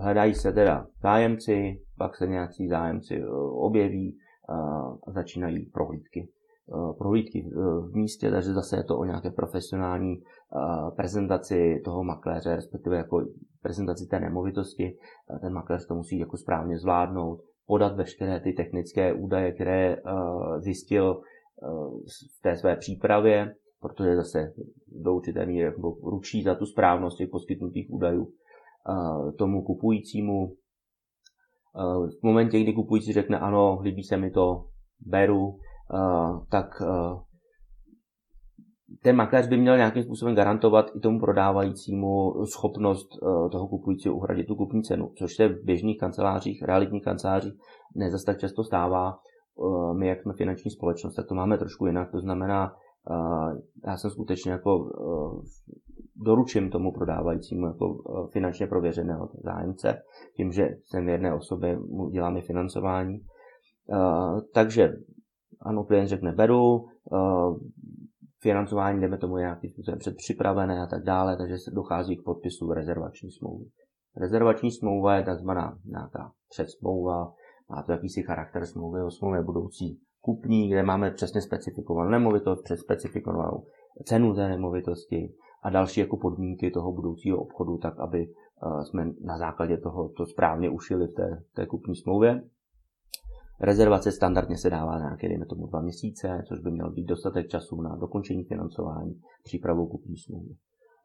Hledají 0.00 0.34
se 0.34 0.52
teda 0.52 0.86
zájemci, 1.02 1.82
pak 1.98 2.16
se 2.16 2.26
nějaký 2.26 2.68
zájemci 2.68 3.24
objeví 3.52 4.18
a 5.06 5.12
začínají 5.12 5.66
prohlídky. 5.66 6.28
Eh, 6.68 6.92
prohlídky 6.98 7.50
v 7.90 7.94
místě, 7.94 8.30
takže 8.30 8.54
zase 8.54 8.76
je 8.76 8.84
to 8.84 8.98
o 8.98 9.04
nějaké 9.04 9.30
profesionální 9.30 10.14
eh, 10.16 10.90
prezentaci 10.96 11.80
toho 11.84 12.04
makléře, 12.04 12.56
respektive 12.56 12.96
jako 12.96 13.26
prezentaci 13.62 14.06
té 14.06 14.20
nemovitosti. 14.20 14.96
Eh, 15.34 15.38
ten 15.38 15.52
makléř 15.52 15.86
to 15.86 15.94
musí 15.94 16.18
jako 16.18 16.36
správně 16.36 16.78
zvládnout, 16.78 17.40
podat 17.66 17.96
veškeré 17.96 18.40
ty 18.40 18.52
technické 18.52 19.14
údaje, 19.14 19.52
které 19.52 19.96
zjistil 20.58 21.20
v 22.38 22.42
té 22.42 22.56
své 22.56 22.76
přípravě, 22.76 23.54
protože 23.80 24.16
zase 24.16 24.52
do 25.02 25.14
určité 25.14 25.46
míry 25.46 25.64
jako 25.64 25.96
ručí 26.02 26.42
za 26.42 26.54
tu 26.54 26.66
správnost 26.66 27.18
těch 27.18 27.28
poskytnutých 27.30 27.90
údajů 27.90 28.32
tomu 29.38 29.62
kupujícímu. 29.62 30.52
V 32.20 32.22
momentě, 32.22 32.60
kdy 32.60 32.72
kupující 32.72 33.12
řekne 33.12 33.38
ano, 33.38 33.80
líbí 33.82 34.02
se 34.02 34.16
mi 34.16 34.30
to, 34.30 34.66
beru, 35.00 35.58
tak 36.50 36.82
ten 39.02 39.16
makléř 39.16 39.48
by 39.48 39.56
měl 39.56 39.76
nějakým 39.76 40.02
způsobem 40.02 40.34
garantovat 40.34 40.86
i 40.96 41.00
tomu 41.00 41.20
prodávajícímu 41.20 42.32
schopnost 42.44 43.08
toho 43.52 43.68
kupujícího 43.68 44.14
uhradit 44.14 44.46
tu 44.46 44.54
kupní 44.54 44.82
cenu, 44.82 45.12
což 45.18 45.34
se 45.36 45.48
v 45.48 45.64
běžných 45.64 45.98
kancelářích, 45.98 46.62
realitních 46.62 47.04
kancelářích 47.04 47.54
nezas 47.96 48.24
tak 48.24 48.38
často 48.38 48.64
stává. 48.64 49.18
My, 49.98 50.08
jak 50.08 50.22
jsme 50.22 50.32
finanční 50.32 50.70
společnost, 50.70 51.14
tak 51.14 51.26
to 51.28 51.34
máme 51.34 51.58
trošku 51.58 51.86
jinak. 51.86 52.10
To 52.10 52.20
znamená, 52.20 52.72
já 53.86 53.96
jsem 53.96 54.10
skutečně 54.10 54.52
jako 54.52 54.90
doručím 56.16 56.70
tomu 56.70 56.92
prodávajícímu 56.92 57.66
jako 57.66 58.02
finančně 58.32 58.66
prověřeného 58.66 59.28
zájemce, 59.44 60.02
tím, 60.36 60.52
že 60.52 60.68
jsem 60.84 61.06
v 61.06 61.08
jedné 61.08 61.34
osobě 61.34 61.78
mu 61.78 62.10
děláme 62.10 62.40
financování. 62.40 63.18
Takže 64.54 64.92
ano, 65.62 65.84
klient 65.84 66.08
řekne 66.08 66.32
beru, 66.32 66.74
uh, 66.74 67.58
financování, 68.42 69.00
jdeme 69.00 69.18
tomu 69.18 69.36
nějakým 69.36 69.70
způsobem 69.70 69.98
předpřipravené 69.98 70.82
a 70.82 70.86
tak 70.86 71.02
dále, 71.02 71.36
takže 71.36 71.58
se 71.58 71.70
dochází 71.70 72.16
k 72.16 72.24
podpisu 72.24 72.72
rezervační 72.72 73.30
smlouvy. 73.30 73.64
Rezervační 74.16 74.70
smlouva 74.70 75.16
je 75.16 75.24
takzvaná 75.24 75.78
nějaká 75.84 76.32
předsmlouva, 76.48 77.32
má 77.70 77.82
to 77.82 77.92
jakýsi 77.92 78.22
charakter 78.22 78.66
smlouvy 78.66 79.02
o 79.02 79.10
smlouvě 79.10 79.42
budoucí 79.42 80.00
kupní, 80.20 80.68
kde 80.68 80.82
máme 80.82 81.10
přesně 81.10 81.40
specifikovanou 81.40 82.10
nemovitost, 82.10 82.62
přes 82.62 82.80
specifikovanou 82.80 83.64
cenu 84.04 84.34
té 84.34 84.48
nemovitosti 84.48 85.34
a 85.62 85.70
další 85.70 86.00
jako 86.00 86.16
podmínky 86.16 86.70
toho 86.70 86.92
budoucího 86.92 87.38
obchodu, 87.38 87.78
tak 87.78 88.00
aby 88.00 88.26
uh, 88.28 88.82
jsme 88.82 89.04
na 89.24 89.38
základě 89.38 89.76
toho 89.78 90.08
to 90.08 90.26
správně 90.26 90.70
ušili 90.70 91.06
v 91.06 91.14
té, 91.14 91.42
té 91.54 91.66
kupní 91.66 91.96
smlouvě. 91.96 92.42
Rezervace 93.62 94.12
standardně 94.12 94.56
se 94.56 94.70
dává 94.70 94.92
na 94.92 94.98
nějaké, 94.98 95.28
dejme 95.28 95.46
tomu, 95.46 95.66
dva 95.66 95.80
měsíce, 95.80 96.42
což 96.48 96.60
by 96.60 96.70
měl 96.70 96.90
být 96.90 97.04
dostatek 97.04 97.48
času 97.48 97.82
na 97.82 97.96
dokončení 97.96 98.44
financování, 98.44 99.20
přípravu 99.44 99.86
kupní 99.86 100.16
smlouvy. 100.16 100.54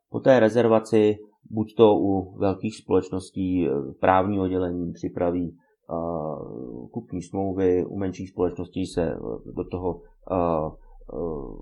Po 0.09 0.19
té 0.19 0.39
rezervaci, 0.39 1.17
buď 1.51 1.75
to 1.77 1.95
u 1.95 2.37
velkých 2.37 2.77
společností 2.77 3.67
právní 3.99 4.39
oddělení 4.39 4.91
připraví 4.91 5.57
uh, 5.89 6.89
kupní 6.89 7.21
smlouvy, 7.21 7.85
u 7.85 7.97
menších 7.97 8.29
společností 8.29 8.85
se 8.85 9.17
do 9.55 9.63
toho 9.71 10.01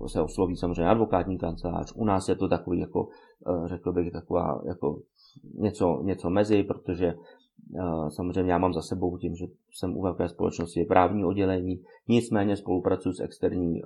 se 0.06 0.22
osloví 0.22 0.56
samozřejmě 0.56 0.88
advokátní 0.88 1.38
kancelář. 1.38 1.92
U 1.96 2.04
nás 2.04 2.28
je 2.28 2.36
to 2.36 2.48
takový, 2.48 2.80
jako, 2.80 3.08
řekl 3.64 3.92
bych, 3.92 4.12
taková 4.12 4.62
jako 4.66 5.00
něco, 5.54 6.00
něco 6.02 6.30
mezi, 6.30 6.62
protože 6.62 7.14
Samozřejmě 8.08 8.52
já 8.52 8.58
mám 8.58 8.72
za 8.72 8.82
sebou 8.82 9.18
tím, 9.18 9.34
že 9.36 9.46
jsem 9.72 9.96
u 9.96 10.02
velké 10.02 10.28
společnosti 10.28 10.84
právní 10.84 11.24
oddělení, 11.24 11.82
nicméně 12.08 12.56
spolupracuji 12.56 13.12
s 13.12 13.20
externí 13.20 13.82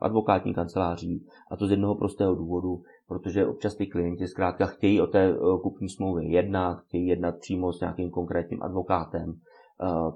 advokátní 0.00 0.54
kanceláří 0.54 1.26
a 1.50 1.56
to 1.56 1.66
z 1.66 1.70
jednoho 1.70 1.94
prostého 1.94 2.34
důvodu, 2.34 2.82
protože 3.08 3.46
občas 3.46 3.74
ty 3.74 3.86
klienti 3.86 4.26
zkrátka 4.26 4.66
chtějí 4.66 5.00
o 5.00 5.06
té 5.06 5.34
kupní 5.62 5.88
smlouvě 5.88 6.30
jednat, 6.30 6.80
chtějí 6.80 7.06
jednat 7.06 7.34
přímo 7.38 7.72
s 7.72 7.80
nějakým 7.80 8.10
konkrétním 8.10 8.62
advokátem. 8.62 9.34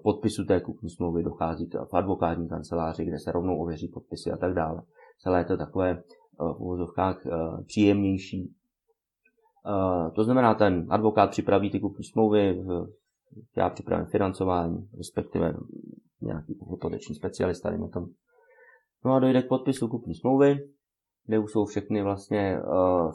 Podpisu 0.02 0.44
té 0.44 0.60
kupní 0.60 0.90
smlouvy 0.90 1.22
dochází 1.22 1.70
v 1.90 1.94
advokátní 1.94 2.48
kanceláři, 2.48 3.04
kde 3.04 3.18
se 3.18 3.32
rovnou 3.32 3.58
ověří 3.58 3.88
podpisy 3.88 4.30
a 4.30 4.36
tak 4.36 4.54
dále. 4.54 4.82
Celé 5.18 5.40
je 5.40 5.44
to 5.44 5.56
takové 5.56 6.02
v 6.38 6.60
úvozovkách 6.60 7.26
příjemnější, 7.66 8.52
to 10.14 10.24
znamená, 10.24 10.54
ten 10.54 10.86
advokát 10.90 11.30
připraví 11.30 11.70
ty 11.70 11.80
kupní 11.80 12.04
smlouvy 12.04 12.62
v 12.62 12.86
já 13.56 13.70
připravím 13.70 14.06
financování, 14.06 14.88
respektive 14.98 15.54
nějaký 16.22 16.58
hypoteční 16.70 17.14
specialista, 17.14 17.70
dejme 17.70 17.88
tomu. 17.88 18.06
No 19.04 19.12
a 19.12 19.18
dojde 19.18 19.42
k 19.42 19.48
podpisu 19.48 19.88
kupní 19.88 20.14
smlouvy, 20.14 20.56
kde 21.26 21.38
už 21.38 21.52
jsou 21.52 21.64
všechny 21.64 22.02
vlastně 22.02 22.58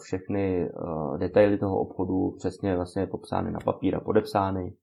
všechny 0.03 0.70
detaily 1.17 1.58
toho 1.58 1.79
obchodu 1.79 2.31
přesně 2.38 2.75
vlastně 2.75 3.08
popsány 3.08 3.51
na 3.51 3.60
papír 3.65 3.96
a 3.96 4.00
podepsány. 4.00 4.74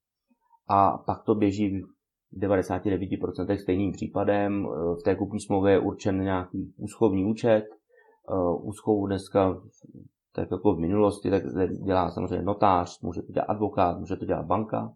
A 0.69 0.99
pak 0.99 1.23
to 1.25 1.35
běží 1.35 1.83
99% 2.33 3.57
stejným 3.63 3.93
případem. 3.93 4.67
Eh, 4.67 4.95
v 5.01 5.03
té 5.05 5.17
kupní 5.17 5.41
smlouvě 5.41 5.73
je 5.73 5.79
určen 5.79 6.23
nějaký 6.23 6.75
úschovní 6.77 7.25
účet. 7.25 7.65
Eh, 7.65 8.35
úschovu 8.61 9.07
dneska, 9.07 9.61
tak 10.39 10.51
jako 10.51 10.75
v 10.75 10.79
minulosti, 10.79 11.31
tak 11.31 11.43
dělá 11.85 12.11
samozřejmě 12.11 12.43
notář, 12.43 13.01
může 13.03 13.23
to 13.23 13.33
dělat 13.33 13.45
advokát, 13.49 13.99
může 13.99 14.17
to 14.17 14.25
dělat 14.25 14.47
banka. 14.47 14.93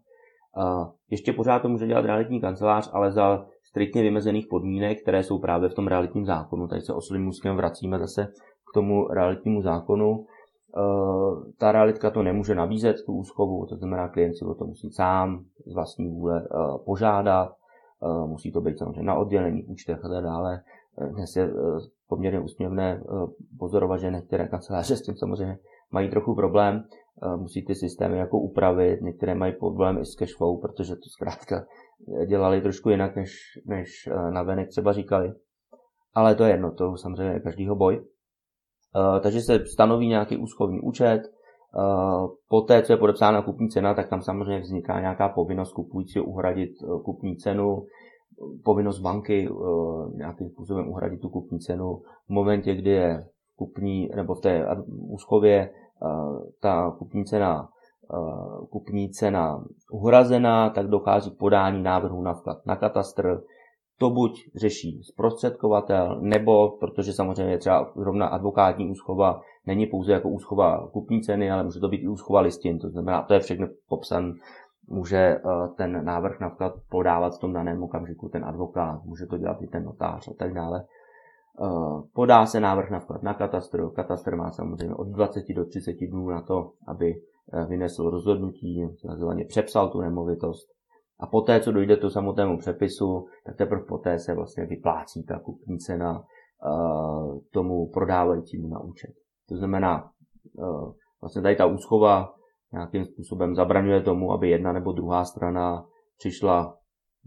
Ještě 1.09 1.33
pořád 1.33 1.59
to 1.59 1.69
může 1.69 1.87
dělat 1.87 2.05
realitní 2.05 2.41
kancelář, 2.41 2.89
ale 2.93 3.11
za 3.11 3.45
striktně 3.63 4.01
vymezených 4.01 4.47
podmínek, 4.47 5.01
které 5.01 5.23
jsou 5.23 5.39
právě 5.39 5.69
v 5.69 5.73
tom 5.73 5.87
realitním 5.87 6.25
zákonu. 6.25 6.67
Tady 6.67 6.81
se 6.81 6.93
oslým 6.93 7.27
úzkem 7.27 7.55
vracíme 7.55 7.99
zase 7.99 8.27
k 8.71 8.73
tomu 8.73 9.07
realitnímu 9.07 9.61
zákonu. 9.61 10.25
Eh, 10.77 11.51
ta 11.57 11.71
realitka 11.71 12.09
to 12.09 12.23
nemůže 12.23 12.55
nabízet, 12.55 12.95
tu 13.05 13.13
úschovu, 13.13 13.65
to 13.65 13.75
znamená, 13.75 14.09
klient 14.09 14.33
si 14.33 14.45
o 14.45 14.53
to 14.53 14.65
musí 14.65 14.91
sám 14.91 15.45
z 15.65 15.73
vlastní 15.73 16.09
vůle 16.09 16.41
eh, 16.45 16.77
požádat, 16.85 17.53
eh, 18.03 18.27
musí 18.27 18.51
to 18.51 18.61
být 18.61 18.77
samozřejmě 18.79 19.03
na 19.03 19.15
oddělení, 19.15 19.63
účtech 19.63 20.05
a 20.05 20.09
tak 20.09 20.23
dále. 20.23 20.61
Dnes 21.11 21.35
je 21.35 21.49
poměrně 22.07 22.39
úsměvné 22.39 23.03
pozorovat, 23.59 23.99
že 23.99 24.11
některé 24.11 24.47
kanceláře 24.47 24.95
s 24.95 25.01
tím 25.01 25.15
samozřejmě 25.15 25.57
mají 25.91 26.09
trochu 26.09 26.35
problém, 26.35 26.83
musí 27.37 27.65
ty 27.65 27.75
systémy 27.75 28.17
jako 28.17 28.39
upravit, 28.39 29.01
některé 29.01 29.35
mají 29.35 29.53
problém 29.53 29.97
i 29.97 30.05
s 30.05 30.15
cashflow, 30.15 30.61
protože 30.61 30.95
to 30.95 31.09
zkrátka 31.09 31.65
dělali 32.27 32.61
trošku 32.61 32.89
jinak, 32.89 33.15
než, 33.15 33.31
než 33.65 34.09
na 34.29 34.43
venek 34.43 34.69
třeba 34.69 34.93
říkali. 34.93 35.33
Ale 36.13 36.35
to 36.35 36.43
je 36.43 36.51
jedno, 36.51 36.71
to 36.71 36.97
samozřejmě 36.97 37.33
je 37.33 37.39
každýho 37.39 37.75
boj. 37.75 38.05
Eh, 38.95 39.19
takže 39.19 39.41
se 39.41 39.65
stanoví 39.65 40.07
nějaký 40.07 40.37
úschovní 40.37 40.79
účet, 40.79 41.21
eh, 41.21 42.27
Poté, 42.49 42.83
co 42.83 42.93
je 42.93 42.97
podepsána 42.97 43.41
kupní 43.41 43.69
cena, 43.69 43.93
tak 43.93 44.09
tam 44.09 44.21
samozřejmě 44.21 44.59
vzniká 44.59 44.99
nějaká 44.99 45.29
povinnost 45.29 45.73
kupujícího 45.73 46.25
uhradit 46.25 46.69
eh, 46.83 46.99
kupní 47.05 47.37
cenu, 47.37 47.85
povinnost 48.63 48.99
banky 48.99 49.49
nějakým 50.15 50.49
způsobem 50.49 50.89
uhradit 50.89 51.21
tu 51.21 51.29
kupní 51.29 51.59
cenu. 51.59 52.01
V 52.27 52.29
momentě, 52.29 52.75
kdy 52.75 52.89
je 52.89 53.27
kupní, 53.55 54.09
nebo 54.15 54.35
v 54.35 54.41
té 54.41 54.65
úschově 55.09 55.69
ta 56.61 56.91
kupní 56.91 57.25
cena, 57.25 57.69
kupní 58.71 59.09
cena 59.09 59.63
uhrazená, 59.91 60.69
tak 60.69 60.87
dochází 60.87 61.31
k 61.31 61.37
podání 61.37 61.83
návrhu 61.83 62.21
na 62.21 62.33
vklad 62.33 62.57
na 62.65 62.75
katastr, 62.75 63.41
to 63.99 64.09
buď 64.09 64.31
řeší 64.55 65.03
zprostředkovatel, 65.03 66.19
nebo, 66.21 66.69
protože 66.79 67.13
samozřejmě 67.13 67.57
třeba 67.57 67.91
zrovna 67.95 68.27
advokátní 68.27 68.91
úschova 68.91 69.41
není 69.67 69.85
pouze 69.85 70.11
jako 70.13 70.29
úschova 70.29 70.87
kupní 70.87 71.21
ceny, 71.21 71.51
ale 71.51 71.63
může 71.63 71.79
to 71.79 71.87
být 71.87 72.03
i 72.03 72.07
úschova 72.07 72.41
listin, 72.41 72.79
to 72.79 72.89
znamená, 72.89 73.21
to 73.21 73.33
je 73.33 73.39
všechno 73.39 73.67
popsan, 73.89 74.33
může 74.87 75.17
eh, 75.17 75.41
ten 75.77 76.05
návrh 76.05 76.39
na 76.39 76.49
vklad 76.49 76.73
podávat 76.89 77.35
v 77.35 77.39
tom 77.39 77.53
daném 77.53 77.83
okamžiku 77.83 78.29
ten 78.29 78.45
advokát, 78.45 79.03
může 79.03 79.25
to 79.25 79.37
dělat 79.37 79.61
i 79.61 79.67
ten 79.67 79.83
notář 79.83 80.27
a 80.27 80.33
tak 80.33 80.53
dále. 80.53 80.85
Eh, 81.61 82.01
podá 82.13 82.45
se 82.45 82.59
návrh 82.59 82.89
na 82.89 82.99
vklad 82.99 83.23
na 83.23 83.33
katastr, 83.33 83.89
katastr 83.89 84.35
má 84.35 84.51
samozřejmě 84.51 84.95
od 84.95 85.07
20 85.07 85.53
do 85.53 85.65
30 85.65 86.07
dnů 86.07 86.29
na 86.29 86.41
to, 86.41 86.71
aby 86.87 87.15
eh, 87.53 87.65
vynesl 87.65 88.09
rozhodnutí, 88.09 88.87
takzvaně 89.07 89.45
přepsal 89.45 89.89
tu 89.89 90.01
nemovitost, 90.01 90.73
a 91.19 91.27
poté, 91.27 91.59
co 91.59 91.71
dojde 91.71 91.95
k 91.95 92.09
samotnému 92.09 92.57
přepisu, 92.57 93.25
tak 93.45 93.55
teprve 93.55 93.83
poté 93.83 94.19
se 94.19 94.33
vlastně 94.33 94.65
vyplácí 94.65 95.23
ta 95.23 95.39
kupní 95.39 95.77
cena 95.77 96.23
tomu 97.51 97.89
prodávajícímu 97.93 98.67
na 98.67 98.79
účet. 98.79 99.11
To 99.49 99.55
znamená, 99.55 100.11
vlastně 101.21 101.41
tady 101.41 101.55
ta 101.55 101.65
úschova 101.65 102.33
nějakým 102.73 103.05
způsobem 103.05 103.55
zabraňuje 103.55 104.01
tomu, 104.01 104.31
aby 104.31 104.49
jedna 104.49 104.73
nebo 104.73 104.91
druhá 104.91 105.25
strana 105.25 105.85
přišla 106.17 106.77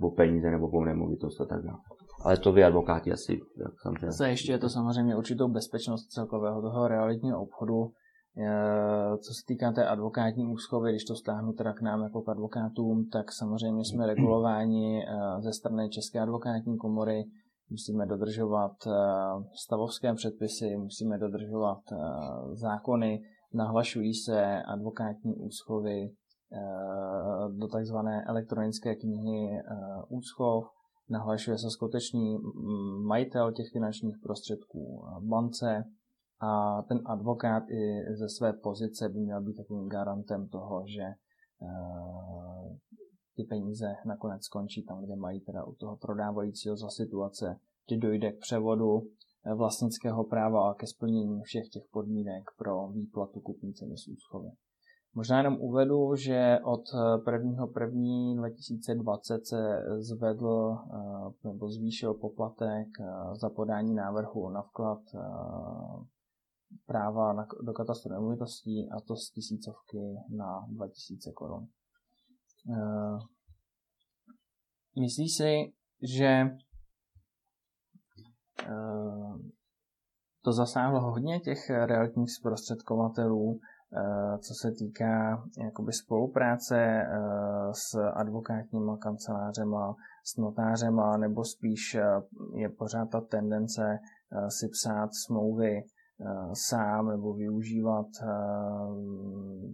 o 0.00 0.10
peníze 0.10 0.50
nebo 0.50 0.70
po 0.70 0.84
nemovitost 0.84 1.40
a 1.40 1.44
tak 1.44 1.62
dále. 1.62 1.78
Ale 2.24 2.36
to 2.36 2.52
vy 2.52 2.64
advokáti 2.64 3.12
asi, 3.12 3.32
jak 3.32 3.72
samozřejmě. 3.82 4.12
Zajišťuje 4.12 4.58
to 4.58 4.68
samozřejmě 4.68 5.16
určitou 5.16 5.48
bezpečnost 5.48 6.06
celkového 6.06 6.62
toho 6.62 6.88
realitního 6.88 7.42
obchodu, 7.42 7.92
Eh, 8.38 9.18
co 9.18 9.34
se 9.34 9.42
týká 9.46 9.72
té 9.72 9.86
advokátní 9.86 10.46
úschovy, 10.46 10.90
když 10.90 11.04
to 11.04 11.14
stáhnu 11.14 11.52
teda 11.52 11.72
k 11.72 11.80
nám 11.80 12.02
jako 12.02 12.22
k 12.22 12.28
advokátům, 12.28 13.08
tak 13.12 13.32
samozřejmě 13.32 13.84
jsme 13.84 14.06
regulováni 14.12 15.02
eh, 15.02 15.40
ze 15.40 15.52
strany 15.52 15.88
České 15.88 16.20
advokátní 16.20 16.76
komory, 16.76 17.24
musíme 17.70 18.06
dodržovat 18.06 18.72
eh, 18.86 18.90
stavovské 19.64 20.14
předpisy, 20.14 20.76
musíme 20.76 21.18
dodržovat 21.18 21.78
zákony, 22.52 23.20
nahlašují 23.54 24.14
se 24.14 24.62
advokátní 24.62 25.34
úschovy 25.34 26.10
do 27.58 27.68
takzvané 27.68 28.24
elektronické 28.24 28.96
knihy 28.96 29.62
úschov, 30.08 30.64
nahlašuje 31.10 31.58
se 31.58 31.70
skutečný 31.70 32.38
majitel 33.06 33.52
těch 33.52 33.66
finančních 33.72 34.16
prostředků 34.22 35.04
bance, 35.20 35.84
a 36.40 36.82
ten 36.82 37.00
advokát 37.06 37.62
i 37.70 38.14
ze 38.14 38.28
své 38.28 38.52
pozice 38.52 39.08
by 39.08 39.18
měl 39.20 39.42
být 39.42 39.56
takovým 39.56 39.88
garantem 39.88 40.48
toho, 40.48 40.84
že 40.86 41.02
ty 43.36 43.44
peníze 43.44 43.94
nakonec 44.06 44.44
skončí 44.44 44.84
tam, 44.84 45.04
kde 45.04 45.16
mají 45.16 45.40
teda 45.40 45.64
u 45.64 45.74
toho 45.74 45.96
prodávajícího 45.96 46.76
za 46.76 46.90
situace, 46.90 47.60
kdy 47.86 47.96
dojde 47.98 48.32
k 48.32 48.38
převodu 48.38 49.02
eh, 49.02 49.08
vlastnického 49.54 50.24
práva 50.24 50.70
a 50.70 50.74
ke 50.74 50.86
splnění 50.86 51.42
všech 51.42 51.68
těch 51.68 51.84
podmínek 51.92 52.44
pro 52.58 52.88
výplatu 52.88 53.40
kupní 53.40 53.74
ceny 53.74 53.96
z 53.96 54.08
úschovy. 54.08 54.48
Možná 55.14 55.38
jenom 55.38 55.56
uvedu, 55.60 56.16
že 56.16 56.58
od 56.64 56.82
1.1.2020 57.26 59.40
se 59.42 59.82
zvedl 59.98 60.76
eh, 60.76 60.78
nebo 61.48 61.70
zvýšil 61.70 62.14
poplatek 62.14 62.88
za 63.40 63.50
podání 63.50 63.94
návrhu 63.94 64.50
na 64.50 64.62
vklad 64.62 65.00
práva 66.86 67.32
na, 67.32 67.46
do 67.62 67.72
katastru 67.72 68.12
nemovitostí 68.12 68.90
a 68.90 69.00
to 69.00 69.16
z 69.16 69.30
tisícovky 69.30 69.98
na 70.36 70.66
2000 70.68 71.32
korun. 71.32 71.68
Myslí 75.00 75.28
si, 75.28 75.72
že 76.02 76.44
to 80.44 80.52
zasáhlo 80.52 81.00
hodně 81.00 81.40
těch 81.40 81.70
realitních 81.70 82.32
zprostředkovatelů, 82.32 83.60
eh, 83.60 84.38
co 84.38 84.54
se 84.54 84.72
týká 84.72 85.44
jakoby 85.64 85.92
spolupráce 85.92 87.06
s 87.72 87.94
advokátníma 88.14 88.96
kancelářema, 88.96 89.96
s 90.24 90.36
notářema, 90.36 91.16
nebo 91.16 91.44
spíš 91.44 91.96
je 92.54 92.68
pořád 92.68 93.10
ta 93.10 93.20
tendence 93.20 93.98
si 94.48 94.68
psát 94.68 95.08
smlouvy 95.26 95.82
Eh, 96.20 96.50
sám 96.52 97.08
nebo 97.08 97.34
využívat 97.34 98.06
eh, 98.22 98.26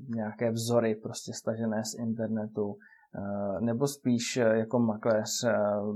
nějaké 0.09 0.51
vzory 0.51 0.95
prostě 0.95 1.33
stažené 1.33 1.85
z 1.85 1.95
internetu, 1.95 2.77
eh, 3.15 3.61
nebo 3.61 3.87
spíš 3.87 4.37
jako 4.37 4.79
makléř 4.79 5.29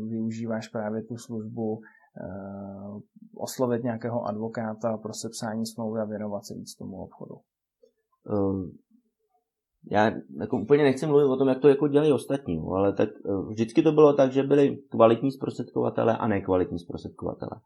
využíváš 0.09 0.69
právě 0.69 1.03
tu 1.03 1.17
službu 1.17 1.81
oslovit 3.37 3.85
nějakého 3.85 4.25
advokáta 4.25 4.97
pro 4.97 5.15
sepsání 5.15 5.67
smlouvy 5.67 6.01
a 6.01 6.05
věnovat 6.05 6.45
se 6.45 6.55
víc 6.55 6.75
tomu 6.75 6.97
obchodu. 6.97 7.35
Um, 8.31 8.79
já 9.91 10.13
jako 10.41 10.59
úplně 10.59 10.85
nechci 10.85 11.07
mluvit 11.07 11.25
o 11.25 11.37
tom, 11.37 11.49
jak 11.49 11.59
to 11.59 11.69
jako 11.69 11.89
dělají 11.89 12.13
ostatní, 12.13 12.63
ale 12.77 12.93
tak 12.93 13.09
vždycky 13.49 13.83
to 13.83 13.93
bylo 13.93 14.13
tak, 14.13 14.33
že 14.33 14.43
byli 14.43 14.79
kvalitní 14.91 15.33
zprostředkovatele 15.33 16.17
a 16.17 16.29
nekvalitní 16.29 16.79
zprostředkovatele. 16.79 17.61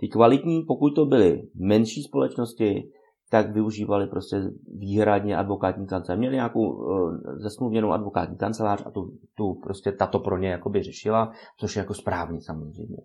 Ty 0.00 0.08
kvalitní, 0.08 0.62
pokud 0.62 0.90
to 0.90 1.06
byly 1.06 1.48
menší 1.54 2.02
společnosti, 2.02 2.90
tak 3.30 3.50
využívali 3.50 4.06
prostě 4.06 4.50
výhradně 4.74 5.36
advokátní 5.36 5.86
kancelář. 5.86 6.18
Měli 6.18 6.34
nějakou 6.34 6.72
uh, 6.72 7.14
zesmluvněnou 7.36 7.90
advokátní 7.90 8.36
kancelář 8.36 8.82
a 8.86 8.90
tu, 8.90 9.12
tu 9.34 9.54
prostě 9.54 9.92
tato 9.92 10.18
pro 10.18 10.38
ně 10.38 10.48
jakoby 10.48 10.82
řešila, 10.82 11.32
což 11.60 11.76
je 11.76 11.80
jako 11.80 11.94
správně 11.94 12.40
samozřejmě. 12.40 12.96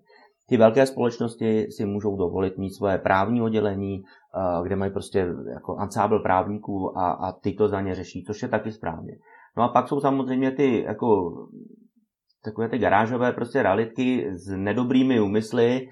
Ty 0.48 0.58
velké 0.58 0.86
společnosti 0.86 1.68
si 1.72 1.86
můžou 1.86 2.18
dovolit 2.18 2.58
mít 2.58 2.74
svoje 2.74 2.98
právní 2.98 3.42
oddělení, 3.42 4.04
uh, 4.04 4.66
kde 4.66 4.76
mají 4.76 4.92
prostě 4.92 5.28
jako 5.54 5.76
ansábl 5.76 6.20
právníků 6.20 6.98
a, 6.98 7.12
a 7.12 7.32
ty 7.32 7.54
to 7.54 7.68
za 7.68 7.82
ně 7.82 7.96
řeší, 7.96 8.24
což 8.24 8.42
je 8.42 8.48
taky 8.48 8.72
správně. 8.72 9.14
No 9.58 9.64
a 9.64 9.68
pak 9.68 9.88
jsou 9.88 10.00
samozřejmě 10.00 10.52
ty 10.52 10.84
jako 10.84 11.32
takové 12.44 12.70
ty 12.70 12.78
garážové 12.78 13.32
prostě 13.32 13.64
realitky 13.64 14.32
s 14.32 14.56
nedobrými 14.56 15.22
úmysly, 15.22 15.90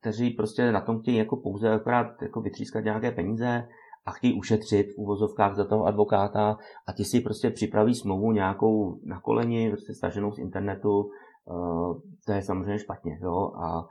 kteří 0.00 0.30
prostě 0.30 0.72
na 0.72 0.80
tom 0.80 1.00
chtějí 1.00 1.16
jako 1.16 1.36
pouze 1.36 1.70
akorát 1.70 2.22
jako 2.22 2.40
vytřískat 2.40 2.84
nějaké 2.84 3.10
peníze 3.10 3.68
a 4.06 4.10
chtějí 4.10 4.38
ušetřit 4.38 4.86
v 4.94 4.98
úvozovkách 4.98 5.56
za 5.56 5.64
toho 5.64 5.84
advokáta 5.84 6.56
a 6.86 6.92
ti 6.92 7.04
si 7.04 7.20
prostě 7.20 7.50
připraví 7.50 7.94
smlouvu 7.94 8.32
nějakou 8.32 9.00
na 9.04 9.20
koleni, 9.20 9.70
prostě 9.70 9.94
staženou 9.94 10.32
z 10.32 10.38
internetu, 10.38 11.10
to 12.26 12.32
je 12.32 12.42
samozřejmě 12.42 12.78
špatně, 12.78 13.18
jo, 13.22 13.52
a 13.54 13.84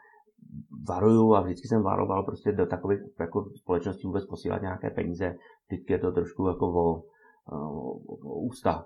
varuju 0.87 1.35
a 1.35 1.41
vždycky 1.41 1.67
jsem 1.67 1.83
varoval 1.83 2.23
prostě 2.23 2.51
do 2.51 2.65
takových 2.65 2.99
jako 3.19 3.45
společností 3.55 4.07
vůbec 4.07 4.25
posílat 4.25 4.61
nějaké 4.61 4.89
peníze, 4.89 5.35
vždycky 5.67 5.93
je 5.93 5.99
to 5.99 6.11
trošku 6.11 6.47
jako 6.47 6.67
o, 6.67 7.03
o, 7.51 7.91
o 8.23 8.39
ústa, 8.39 8.85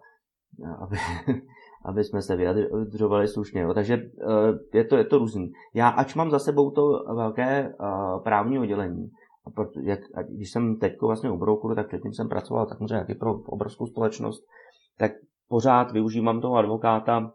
aby, 0.80 0.98
aby 1.86 2.04
jsme 2.04 2.22
se 2.22 2.36
vyjadřovali 2.36 3.28
slušně. 3.28 3.62
Jo. 3.62 3.74
Takže 3.74 3.98
je 4.74 4.84
to, 4.84 4.98
je 4.98 5.06
to 5.06 5.18
různý. 5.18 5.52
Já, 5.74 5.90
ač 5.90 6.16
mám 6.16 6.32
za 6.32 6.40
sebou 6.40 6.72
to 6.72 7.04
velké 7.16 7.74
právní 8.24 8.60
oddělení, 8.60 9.12
jak, 9.82 10.00
když 10.30 10.52
jsem 10.52 10.80
teď 10.80 11.02
vlastně 11.02 11.32
u 11.32 11.38
Brokuru, 11.38 11.76
tak 11.76 11.88
předtím 11.88 12.14
jsem 12.14 12.30
pracoval 12.30 12.66
tak 12.66 12.78
taky 12.90 13.16
pro 13.16 13.34
obrovskou 13.34 13.86
společnost, 13.86 14.44
tak 14.98 15.12
pořád 15.48 15.92
využívám 15.92 16.42
toho 16.42 16.56
advokáta 16.56 17.34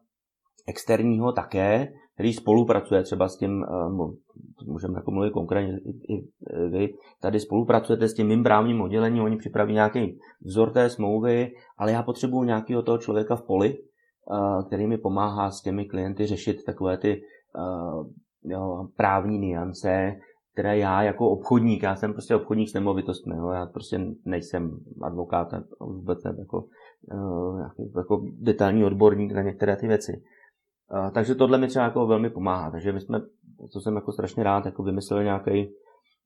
externího 0.68 1.32
také, 1.32 1.92
který 2.14 2.32
spolupracuje 2.32 3.02
třeba 3.02 3.28
s 3.28 3.36
tím, 3.36 3.64
eh, 3.64 4.66
můžeme 4.66 4.94
jako 4.98 5.10
mluvit 5.10 5.32
konkrétně 5.32 5.78
i, 5.78 6.14
i 6.14 6.28
vy, 6.70 6.94
tady 7.20 7.40
spolupracujete 7.40 8.08
s 8.08 8.14
tím 8.14 8.26
mým 8.26 8.42
právním 8.42 8.80
oddělením, 8.80 9.22
oni 9.22 9.36
připraví 9.36 9.72
nějaký 9.72 10.18
vzor 10.42 10.70
té 10.70 10.90
smlouvy, 10.90 11.52
ale 11.78 11.92
já 11.92 12.02
potřebuju 12.02 12.44
nějakého 12.44 12.82
toho 12.82 12.98
člověka 12.98 13.36
v 13.36 13.42
poli, 13.42 13.78
eh, 13.78 14.64
který 14.66 14.86
mi 14.86 14.98
pomáhá 14.98 15.50
s 15.50 15.62
těmi 15.62 15.84
klienty 15.84 16.26
řešit 16.26 16.64
takové 16.64 16.98
ty 16.98 17.22
eh, 17.56 18.50
jo, 18.52 18.88
právní 18.96 19.38
niance, 19.38 20.16
které 20.52 20.78
já 20.78 21.02
jako 21.02 21.30
obchodník, 21.30 21.82
já 21.82 21.96
jsem 21.96 22.12
prostě 22.12 22.34
obchodník 22.34 22.68
s 22.68 22.74
nemovitostmi, 22.74 23.36
jo, 23.36 23.48
já 23.50 23.66
prostě 23.66 24.00
nejsem 24.24 24.78
advokát, 25.02 25.48
vůbec 25.80 26.18
jako, 26.38 26.64
jako 27.96 28.22
detailní 28.40 28.84
odborník 28.84 29.32
na 29.32 29.42
některé 29.42 29.76
ty 29.76 29.86
věci. 29.86 30.22
Uh, 30.92 31.10
takže 31.10 31.34
tohle 31.34 31.58
mi 31.58 31.68
třeba 31.68 31.84
jako 31.84 32.06
velmi 32.06 32.30
pomáhá. 32.30 32.70
Takže 32.70 32.92
my 32.92 33.00
jsme, 33.00 33.20
to 33.72 33.80
jsem 33.80 33.94
jako 33.94 34.12
strašně 34.12 34.42
rád, 34.44 34.66
jako 34.66 34.82
vymysleli 34.82 35.24
nějaký, 35.24 35.74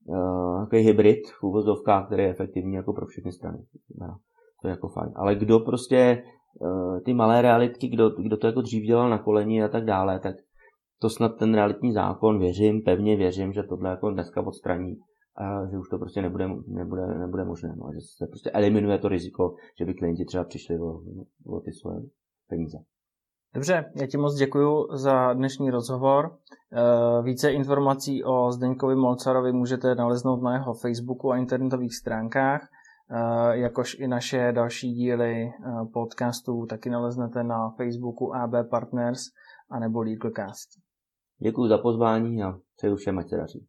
uh, 0.05 0.55
nějaký 0.55 0.77
hybrid 0.77 1.27
v 1.39 1.43
úvozovkách, 1.43 2.05
který 2.05 2.23
je 2.23 2.29
efektivní 2.29 2.75
jako 2.75 2.93
pro 2.93 3.05
všechny 3.05 3.31
strany. 3.31 3.57
To 4.61 4.67
je 4.67 4.71
jako 4.71 4.87
fajn. 4.87 5.11
Ale 5.15 5.35
kdo 5.35 5.59
prostě 5.59 6.23
uh, 6.59 6.99
ty 6.99 7.13
malé 7.13 7.41
realitky, 7.41 7.87
kdo, 7.87 8.09
kdo 8.09 8.37
to 8.37 8.47
jako 8.47 8.61
dřív 8.61 8.83
dělal 8.83 9.09
na 9.09 9.17
koleni 9.17 9.63
a 9.63 9.67
tak 9.67 9.85
dále, 9.85 10.19
tak 10.19 10.35
to 10.99 11.09
snad 11.09 11.29
ten 11.29 11.53
realitní 11.53 11.91
zákon, 11.91 12.39
věřím, 12.39 12.81
pevně 12.81 13.15
věřím, 13.15 13.53
že 13.53 13.63
tohle 13.63 13.89
jako 13.89 14.11
dneska 14.11 14.47
odstraní 14.47 14.97
a 15.35 15.65
že 15.71 15.77
už 15.77 15.89
to 15.89 15.97
prostě 15.97 16.21
nebude, 16.21 16.47
nebude, 16.67 17.07
nebude 17.07 17.45
možné. 17.45 17.75
No, 17.77 17.89
že 17.93 17.99
se 18.01 18.27
prostě 18.27 18.51
eliminuje 18.51 18.97
to 18.97 19.07
riziko, 19.07 19.55
že 19.79 19.85
by 19.85 19.93
klienti 19.93 20.25
třeba 20.25 20.43
přišli 20.43 20.79
o, 20.79 21.01
o 21.45 21.59
ty 21.59 21.73
svoje 21.73 22.01
peníze. 22.49 22.77
Dobře, 23.53 23.91
já 23.95 24.07
ti 24.07 24.17
moc 24.17 24.35
děkuji 24.35 24.87
za 24.93 25.33
dnešní 25.33 25.69
rozhovor. 25.69 26.37
Eh, 26.71 27.23
více 27.23 27.51
informací 27.51 28.23
o 28.23 28.51
Zdeňkovi 28.51 28.95
Molcarovi 28.95 29.51
můžete 29.51 29.95
naleznout 29.95 30.41
na 30.41 30.53
jeho 30.53 30.73
Facebooku 30.73 31.31
a 31.31 31.37
internetových 31.37 31.95
stránkách, 31.95 32.61
eh, 32.61 33.57
jakož 33.57 33.99
i 33.99 34.07
naše 34.07 34.51
další 34.51 34.93
díly 34.93 35.43
eh, 35.43 35.51
podcastů 35.93 36.65
taky 36.65 36.89
naleznete 36.89 37.43
na 37.43 37.69
Facebooku 37.69 38.35
AB 38.35 38.69
Partners 38.69 39.21
a 39.71 39.79
nebo 39.79 40.01
Legalcast. 40.01 40.69
Děkuji 41.39 41.67
za 41.67 41.77
pozvání 41.77 42.43
a 42.43 42.59
přeju 42.77 42.95
všem, 42.95 43.19
ať 43.19 43.29
se 43.29 43.37
daří. 43.37 43.67